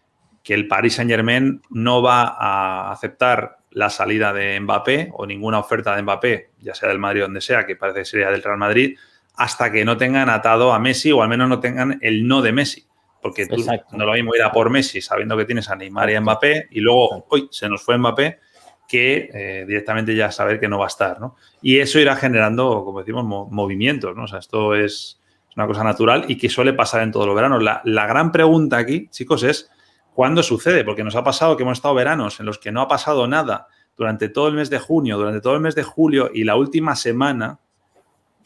[0.42, 5.58] que el Paris Saint Germain no va a aceptar la salida de Mbappé o ninguna
[5.58, 8.42] oferta de Mbappé, ya sea del Madrid o donde sea, que parece que sería del
[8.42, 8.98] Real Madrid,
[9.38, 12.52] hasta que no tengan atado a Messi o al menos no tengan el no de
[12.52, 12.84] Messi.
[13.22, 16.14] Porque tú no lo mismo ir a por Messi sabiendo que tienes a Neymar y
[16.16, 18.40] a Mbappé y luego, hoy se nos fue Mbappé,
[18.88, 21.36] que eh, directamente ya saber que no va a estar, ¿no?
[21.62, 24.24] Y eso irá generando, como decimos, movimientos, ¿no?
[24.24, 25.20] O sea, esto es
[25.56, 27.62] una cosa natural y que suele pasar en todos los veranos.
[27.62, 29.70] La, la, gran pregunta aquí, chicos, es
[30.14, 30.84] ¿cuándo sucede?
[30.84, 33.68] Porque nos ha pasado que hemos estado veranos en los que no ha pasado nada
[33.96, 36.96] durante todo el mes de junio, durante todo el mes de julio y la última
[36.96, 37.60] semana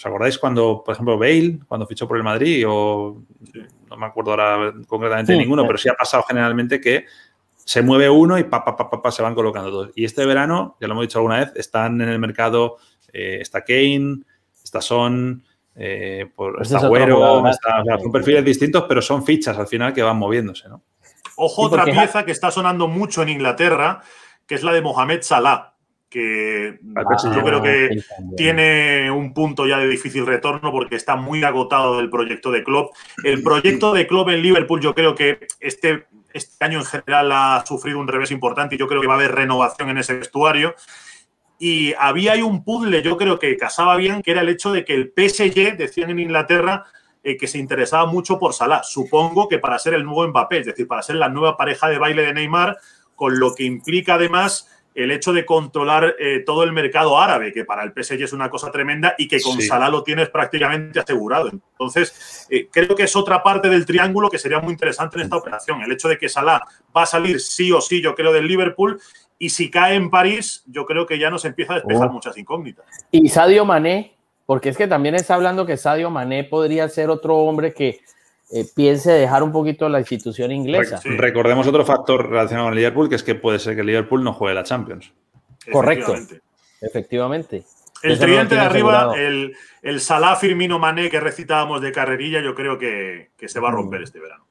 [0.02, 2.64] ¿Os acordáis cuando, por ejemplo, Bale, cuando fichó por el Madrid?
[2.66, 3.22] O
[3.88, 7.06] no me acuerdo ahora concretamente ninguno, pero sí ha pasado generalmente que
[7.54, 9.90] se mueve uno y pa, pa, pa, pa, se van colocando todos.
[9.94, 12.78] Y este verano, ya lo hemos dicho alguna vez, están en el mercado,
[13.12, 14.24] eh, está Kane,
[14.64, 15.44] está Son,
[15.76, 17.44] eh, por, está Agüero,
[18.02, 20.82] son perfiles distintos, pero son fichas al final que van moviéndose, ¿no?
[21.36, 24.02] Ojo, otra pieza que está sonando mucho en Inglaterra,
[24.48, 25.71] que es la de Mohamed Salah
[26.12, 28.02] que yo creo que
[28.36, 32.90] tiene un punto ya de difícil retorno porque está muy agotado del proyecto de club.
[33.24, 37.64] El proyecto de club en Liverpool yo creo que este, este año en general ha
[37.66, 40.74] sufrido un revés importante y yo creo que va a haber renovación en ese vestuario.
[41.58, 44.84] Y había ahí un puzzle, yo creo que casaba bien, que era el hecho de
[44.84, 46.84] que el PSG, decían en Inglaterra,
[47.22, 48.82] eh, que se interesaba mucho por Salah.
[48.82, 51.98] Supongo que para ser el nuevo Mbappé, es decir, para ser la nueva pareja de
[51.98, 52.76] baile de Neymar,
[53.14, 57.64] con lo que implica además el hecho de controlar eh, todo el mercado árabe, que
[57.64, 61.50] para el PSG es una cosa tremenda y que con Salah lo tienes prácticamente asegurado.
[61.50, 65.36] Entonces, eh, creo que es otra parte del triángulo que sería muy interesante en esta
[65.36, 65.80] operación.
[65.82, 66.62] El hecho de que Salah
[66.94, 69.00] va a salir sí o sí, yo creo, del Liverpool.
[69.38, 72.12] Y si cae en París, yo creo que ya nos empieza a despejar oh.
[72.12, 72.84] muchas incógnitas.
[73.10, 74.16] Y Sadio Mané,
[74.46, 78.00] porque es que también está hablando que Sadio Mané podría ser otro hombre que
[78.54, 81.00] eh, piense dejar un poquito la institución inglesa.
[81.04, 84.22] Recordemos otro factor relacionado con el Liverpool, que es que puede ser que el Liverpool
[84.22, 85.10] no juegue la Champions.
[85.70, 86.14] Correcto.
[86.80, 87.64] Efectivamente.
[88.02, 92.76] El tridente de arriba, el, el, Salah Firmino Mané que recitábamos de carrerilla, yo creo
[92.76, 94.44] que, se va a romper este verano.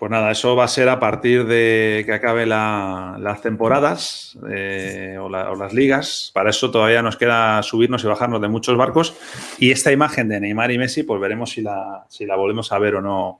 [0.00, 5.28] Pues nada, eso va a ser a partir de que acabe las temporadas eh, o,
[5.28, 6.30] las ligas.
[6.32, 9.14] Para eso todavía nos queda subirnos y bajarnos de muchos barcos.
[9.58, 12.78] Y esta imagen de Neymar y Messi, pues veremos si la, si la volvemos a
[12.78, 13.36] ver o no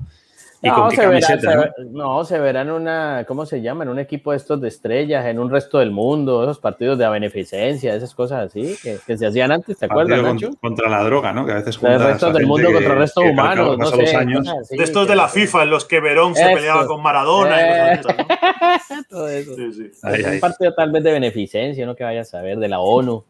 [0.62, 2.24] no, se verá, ¿no?
[2.24, 3.84] Se, verá en una, ¿cómo se llama?
[3.84, 7.08] En un equipo de estos de estrellas, en un resto del mundo, esos partidos de
[7.08, 10.50] beneficencia, esas cosas así, que, se hacían antes, ¿te acuerdas, Nacho?
[10.60, 11.46] Contra la droga, ¿no?
[11.46, 14.16] Que a veces El resto del mundo contra el resto humano, no sé.
[14.16, 14.46] Años.
[14.68, 17.94] de estos de la FIFA, en los que Verón se peleaba con Maradona.
[17.94, 18.26] y cosas
[19.08, 19.54] Todo eso.
[19.54, 19.90] Sí, sí.
[20.02, 23.24] un partido tal vez de beneficencia, no que vayas a ver, de la ONU,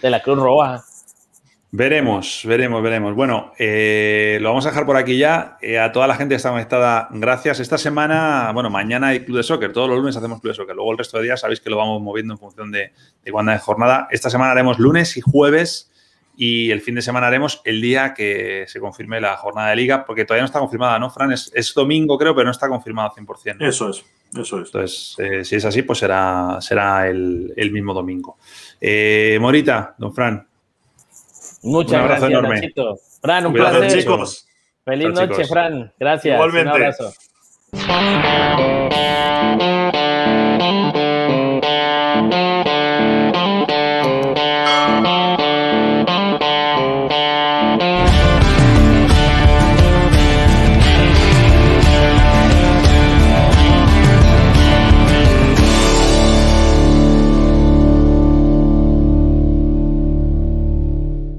[0.00, 0.84] de la Cruz Roja.
[1.74, 3.14] Veremos, veremos, veremos.
[3.14, 5.56] Bueno, eh, lo vamos a dejar por aquí ya.
[5.62, 7.60] Eh, a toda la gente que está conectada, gracias.
[7.60, 9.72] Esta semana, bueno, mañana hay Club de Soccer.
[9.72, 10.76] Todos los lunes hacemos Club de Soccer.
[10.76, 12.92] Luego el resto de días sabéis que lo vamos moviendo en función de,
[13.24, 14.06] de cuándo es jornada.
[14.10, 15.90] Esta semana haremos lunes y jueves
[16.36, 20.04] y el fin de semana haremos el día que se confirme la jornada de liga,
[20.04, 21.32] porque todavía no está confirmada, ¿no, Fran?
[21.32, 23.66] Es, domingo, creo, pero no está confirmado 100%.
[23.66, 24.04] Eso es,
[24.38, 24.66] eso es.
[24.66, 28.36] Entonces, eh, si es así, pues será, será el, mismo domingo.
[29.40, 30.46] Morita, don Fran,
[31.62, 32.54] Muchas un abrazo gracias, enorme.
[32.56, 32.98] Nachito.
[33.20, 34.00] Fran, un Cuidado, placer.
[34.00, 34.48] chicos.
[34.84, 35.48] Feliz Pero noche, chicos.
[35.48, 35.92] Fran.
[35.98, 36.34] Gracias.
[36.34, 36.70] Igualmente.
[36.70, 37.12] Un abrazo.